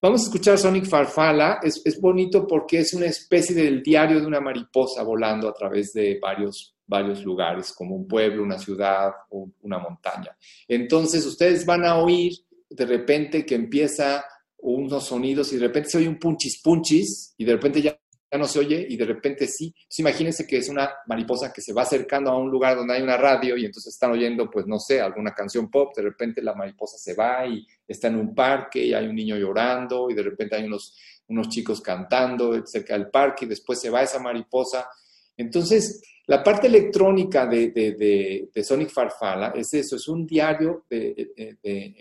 Vamos 0.02 0.22
a 0.22 0.24
escuchar 0.26 0.58
Sonic 0.58 0.86
Farfalla. 0.86 1.60
Es, 1.62 1.82
es, 1.86 2.00
bonito 2.00 2.48
porque 2.48 2.80
es 2.80 2.94
una 2.94 3.06
especie 3.06 3.56
del 3.56 3.84
diario 3.84 4.20
de 4.20 4.28
una 4.28 4.41
mariposa 4.41 5.04
volando 5.04 5.48
a 5.48 5.54
través 5.54 5.94
de 5.94 6.18
varios 6.22 6.72
varios 6.86 7.23
lugares, 7.23 7.73
como 7.73 7.95
un 7.95 8.07
pueblo, 8.07 8.43
una 8.43 8.59
ciudad 8.59 9.11
una 9.61 9.79
montaña. 9.79 10.36
Entonces 10.67 11.25
ustedes 11.25 11.65
van 11.65 11.86
a 11.86 11.97
oír 11.97 12.34
de 12.69 12.86
repente 12.86 13.45
que 13.45 13.55
empieza 13.55 14.25
unos 14.57 15.05
sonidos 15.05 15.51
y 15.53 15.57
de 15.57 15.67
repente 15.67 15.89
se 15.89 15.97
oye 15.97 16.07
un 16.07 16.17
punchis 16.17 16.61
punchis 16.61 17.34
y 17.38 17.45
de 17.45 17.53
repente 17.53 17.81
ya, 17.81 17.99
no 18.38 18.47
se 18.47 18.57
oye 18.57 18.88
y 18.89 18.97
de 18.97 19.05
repente 19.05 19.47
sí. 19.47 19.65
Entonces 19.75 19.99
imagínense 19.99 20.47
que 20.47 20.57
es 20.57 20.67
una 20.67 20.91
mariposa 21.05 21.53
que 21.53 21.61
se 21.61 21.71
va 21.71 21.84
acercando 21.84 22.31
a 22.31 22.38
un 22.38 22.49
lugar 22.49 22.75
donde 22.75 22.95
hay 22.95 23.01
una 23.03 23.15
radio 23.15 23.55
y 23.55 23.65
entonces 23.65 23.93
están 23.93 24.11
oyendo, 24.11 24.49
pues 24.49 24.65
no 24.65 24.79
sé, 24.79 24.99
alguna 24.99 25.36
canción 25.36 25.69
pop, 25.69 25.95
de 25.95 26.01
repente 26.01 26.41
la 26.41 26.55
mariposa 26.55 26.97
se 26.97 27.13
va 27.13 27.45
y 27.45 27.67
está 27.88 28.07
en 28.07 28.15
un 28.15 28.34
parque 28.34 28.84
y 28.84 28.93
hay 28.93 29.05
un 29.05 29.15
niño 29.15 29.38
llorando 29.38 30.09
y 30.09 30.15
de 30.15 30.23
repente 30.23 30.55
hay 30.55 30.63
unos, 30.63 30.97
unos 31.27 31.49
chicos 31.49 31.79
cantando 31.79 32.65
cerca 32.65 32.93
del 32.93 33.11
parque 33.11 33.45
y 33.45 33.49
después 33.49 33.79
se 33.79 33.91
va 33.91 34.01
esa 34.01 34.17
mariposa. 34.17 34.89
Entonces, 35.38 36.01
la 36.26 36.41
parte 36.41 36.67
electrónica 36.67 37.45
de, 37.45 38.49
Sonic 38.63 38.89
Farfalla 38.89 39.49
es 39.55 39.74
eso, 39.74 39.97
es 39.97 40.07
un 40.07 40.26
diario 40.26 40.86
de, 40.89 41.57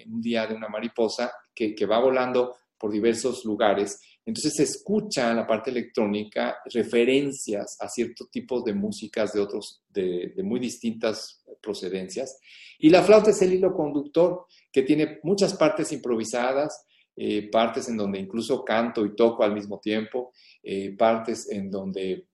un 0.06 0.20
día 0.20 0.46
de 0.46 0.54
una 0.54 0.68
mariposa 0.68 1.32
que, 1.52 1.74
va 1.86 1.98
volando 1.98 2.54
por 2.78 2.92
diversos 2.92 3.44
lugares. 3.44 4.00
Entonces 4.24 4.54
se 4.54 4.62
escucha 4.62 5.30
en 5.30 5.38
la 5.38 5.46
parte 5.46 5.70
electrónica 5.70 6.58
referencias 6.72 7.76
a 7.80 7.88
ciertos 7.88 8.30
tipos 8.30 8.64
de 8.64 8.74
músicas 8.74 9.32
de 9.32 9.40
otros, 9.40 9.82
de, 9.88 10.32
muy 10.44 10.60
distintas 10.60 11.42
procedencias. 11.60 12.38
Y 12.78 12.90
la 12.90 13.02
flauta 13.02 13.30
es 13.30 13.42
el 13.42 13.54
hilo 13.54 13.74
conductor 13.74 14.46
que 14.70 14.82
tiene 14.82 15.18
muchas 15.24 15.54
partes 15.54 15.90
improvisadas, 15.92 16.86
eh, 17.16 17.50
partes 17.50 17.88
en 17.88 17.96
donde 17.96 18.20
incluso 18.20 18.64
canto 18.64 19.04
y 19.04 19.16
toco 19.16 19.42
al 19.42 19.52
mismo 19.52 19.80
tiempo, 19.80 20.32
eh, 20.62 20.96
partes 20.96 21.50
en 21.50 21.70
donde 21.70 22.28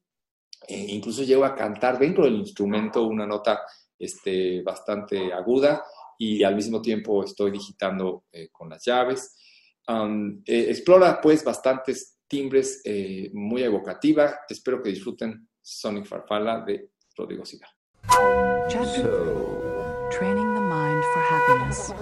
eh, 0.66 0.86
incluso 0.88 1.22
llego 1.22 1.44
a 1.44 1.54
cantar 1.54 1.98
dentro 1.98 2.24
del 2.24 2.36
instrumento 2.36 3.04
una 3.06 3.26
nota 3.26 3.60
este, 3.98 4.62
bastante 4.62 5.32
aguda 5.32 5.84
y 6.18 6.42
al 6.42 6.56
mismo 6.56 6.82
tiempo 6.82 7.22
estoy 7.22 7.50
digitando 7.50 8.24
eh, 8.32 8.48
con 8.50 8.68
las 8.68 8.84
llaves. 8.84 9.36
Eh, 9.88 10.66
explora 10.68 11.20
pues 11.20 11.44
bastantes 11.44 12.18
timbres 12.26 12.82
muy 13.32 13.62
evocativa. 13.62 14.40
Espero 14.48 14.82
que 14.82 14.90
disfruten 14.90 15.48
Sonic 15.62 16.04
Farfalla 16.04 16.60
de 16.60 16.90
Rodrigo 17.16 17.44
Sigal. 17.44 17.70
training 20.10 20.54
the 20.54 20.60
mind 20.60 21.04
for 21.12 21.22
happiness. 21.22 21.92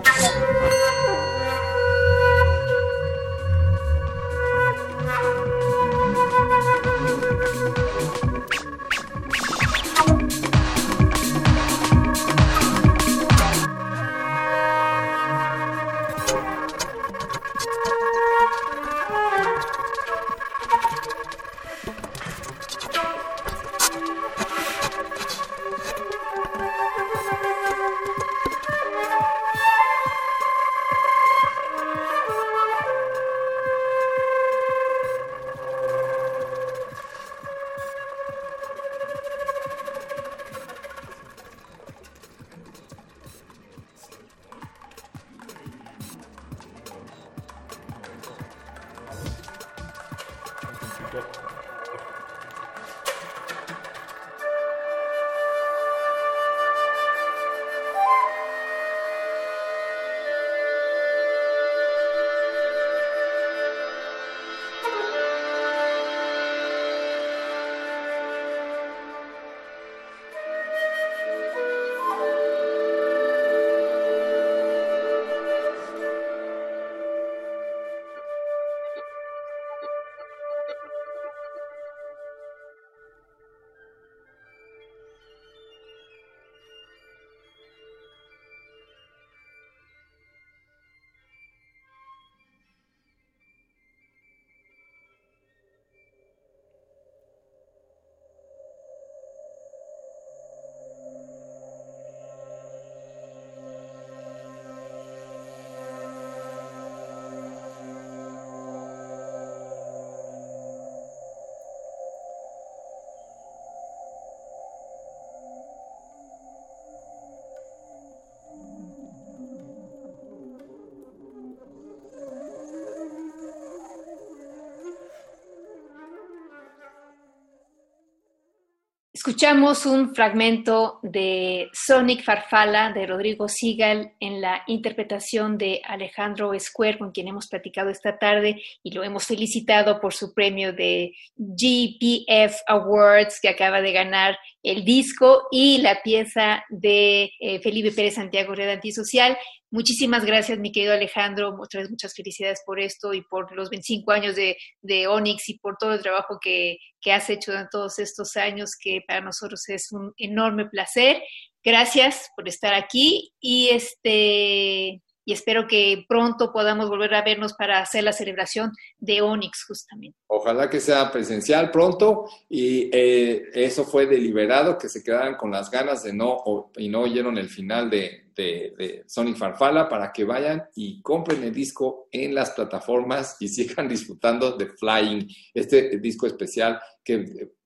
Escuchamos 129.27 129.87
un 129.87 130.14
fragmento 130.14 131.01
de 131.03 131.68
Sonic 131.72 132.22
Farfalla 132.22 132.93
de 132.93 133.09
Rodrigo 133.09 133.49
Sigal 133.49 134.12
en 134.20 134.41
la 134.41 134.62
interpretación 134.68 135.59
de 135.59 135.83
Alejandro 135.85 136.53
Square, 136.57 136.97
con 136.97 137.11
quien 137.11 137.27
hemos 137.27 137.49
platicado 137.49 137.91
esta 137.91 138.20
tarde 138.20 138.62
y 138.85 138.93
lo 138.93 139.03
hemos 139.03 139.24
felicitado 139.24 140.01
por 140.01 140.14
su 140.14 140.33
premio 140.33 140.72
de 140.72 141.12
GPF 141.35 142.55
Awards 142.68 143.41
que 143.43 143.49
acaba 143.49 143.81
de 143.81 143.91
ganar 143.91 144.39
el 144.62 144.85
disco 144.85 145.49
y 145.51 145.79
la 145.79 146.03
pieza 146.05 146.64
de 146.68 147.33
eh, 147.41 147.59
Felipe 147.59 147.91
Pérez 147.91 148.14
Santiago 148.14 148.55
Red 148.55 148.70
Antisocial. 148.70 149.37
Muchísimas 149.77 150.24
gracias, 150.24 150.59
mi 150.59 150.72
querido 150.72 150.95
Alejandro. 150.95 151.55
Muchas, 151.55 151.91
muchas 151.91 152.14
felicidades 152.14 152.62
por 152.64 152.81
esto 152.81 153.12
y 153.12 153.20
por 153.20 153.55
los 153.55 153.68
25 153.68 154.11
años 154.11 154.35
de, 154.35 154.57
de 154.81 155.07
Onyx 155.07 155.51
y 155.51 155.59
por 155.59 155.77
todo 155.77 155.93
el 155.93 156.01
trabajo 156.01 156.39
que, 156.41 156.79
que 156.99 157.12
has 157.12 157.29
hecho 157.29 157.53
en 157.53 157.66
todos 157.70 157.99
estos 157.99 158.39
años, 158.39 158.70
que 158.81 159.03
para 159.07 159.20
nosotros 159.20 159.68
es 159.68 159.93
un 159.93 160.14
enorme 160.16 160.64
placer. 160.70 161.22
Gracias 161.62 162.31
por 162.35 162.49
estar 162.49 162.72
aquí 162.72 163.35
y 163.39 163.68
este 163.68 165.03
y 165.29 165.33
espero 165.33 165.66
que 165.66 166.07
pronto 166.09 166.53
podamos 166.53 166.89
volver 166.89 167.12
a 167.14 167.22
vernos 167.22 167.53
para 167.53 167.81
hacer 167.81 168.05
la 168.05 168.12
celebración 168.12 168.70
de 168.97 169.20
Onyx 169.20 169.64
justamente. 169.66 170.16
Ojalá 170.29 170.70
que 170.70 170.81
sea 170.81 171.12
presencial 171.12 171.70
pronto 171.70 172.31
y 172.49 172.89
eh, 172.93 173.51
eso 173.53 173.85
fue 173.85 174.07
deliberado, 174.07 174.79
que 174.79 174.89
se 174.89 175.03
quedaran 175.03 175.37
con 175.37 175.51
las 175.51 175.70
ganas 175.70 176.03
de 176.05 176.14
no 176.14 176.70
y 176.77 176.89
no 176.89 177.01
oyeron 177.01 177.37
el 177.37 177.49
final 177.49 177.91
de, 177.91 178.26
de, 178.37 179.05
Sonic 179.07 179.37
Farfala 179.37 179.89
para 179.89 180.12
que 180.12 180.24
vayan 180.24 180.64
y 180.74 181.01
compren 181.01 181.43
el 181.43 181.55
disco 181.55 182.09
en 182.11 182.34
las 182.34 182.51
plataformas 182.51 183.37
y 183.41 183.49
sigan 183.49 183.89
disfrutando 183.89 184.57
de 184.57 184.66
Flying, 184.66 185.26
este 185.55 185.99
disco 185.99 186.26
especial 186.26 186.78
que 187.03 187.14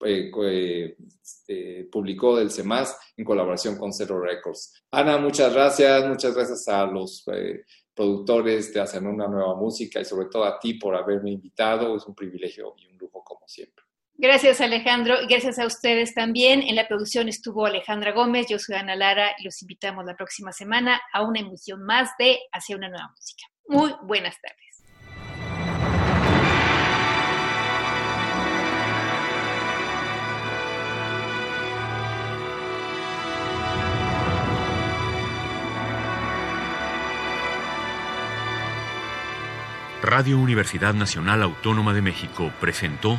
eh, 0.04 0.30
eh, 0.42 0.96
eh, 1.48 1.88
publicó 1.90 2.36
del 2.36 2.50
CEMAS 2.50 2.96
en 3.16 3.24
colaboración 3.24 3.76
con 3.76 3.92
Zero 3.92 4.20
Records. 4.20 4.82
Ana, 4.90 5.18
muchas 5.18 5.52
gracias, 5.52 6.06
muchas 6.06 6.34
gracias 6.34 6.68
a 6.68 6.86
los 6.86 7.24
productores 7.94 8.72
de 8.72 8.80
Hacer 8.80 9.02
una 9.02 9.26
Nueva 9.26 9.56
Música 9.56 10.00
y 10.00 10.04
sobre 10.04 10.26
todo 10.26 10.44
a 10.44 10.58
ti 10.58 10.74
por 10.74 10.94
haberme 10.94 11.32
invitado. 11.32 11.96
Es 11.96 12.06
un 12.06 12.14
privilegio 12.14 12.74
y 12.78 12.86
un 12.86 12.98
lujo 12.98 13.24
como 13.24 13.48
siempre. 13.48 13.89
Gracias 14.22 14.60
Alejandro 14.60 15.14
y 15.22 15.26
gracias 15.26 15.58
a 15.58 15.64
ustedes 15.64 16.12
también. 16.12 16.60
En 16.60 16.76
la 16.76 16.86
producción 16.86 17.30
estuvo 17.30 17.64
Alejandra 17.64 18.12
Gómez, 18.12 18.48
yo 18.50 18.58
soy 18.58 18.76
Ana 18.76 18.94
Lara 18.94 19.30
y 19.38 19.44
los 19.44 19.62
invitamos 19.62 20.04
la 20.04 20.14
próxima 20.14 20.52
semana 20.52 21.00
a 21.14 21.22
una 21.22 21.40
emisión 21.40 21.82
más 21.86 22.10
de 22.18 22.38
Hacia 22.52 22.76
una 22.76 22.90
nueva 22.90 23.08
música. 23.16 23.46
Muy 23.66 23.94
buenas 24.02 24.36
tardes. 24.42 24.58
Radio 40.02 40.38
Universidad 40.38 40.92
Nacional 40.92 41.42
Autónoma 41.42 41.94
de 41.94 42.02
México 42.02 42.52
presentó 42.60 43.18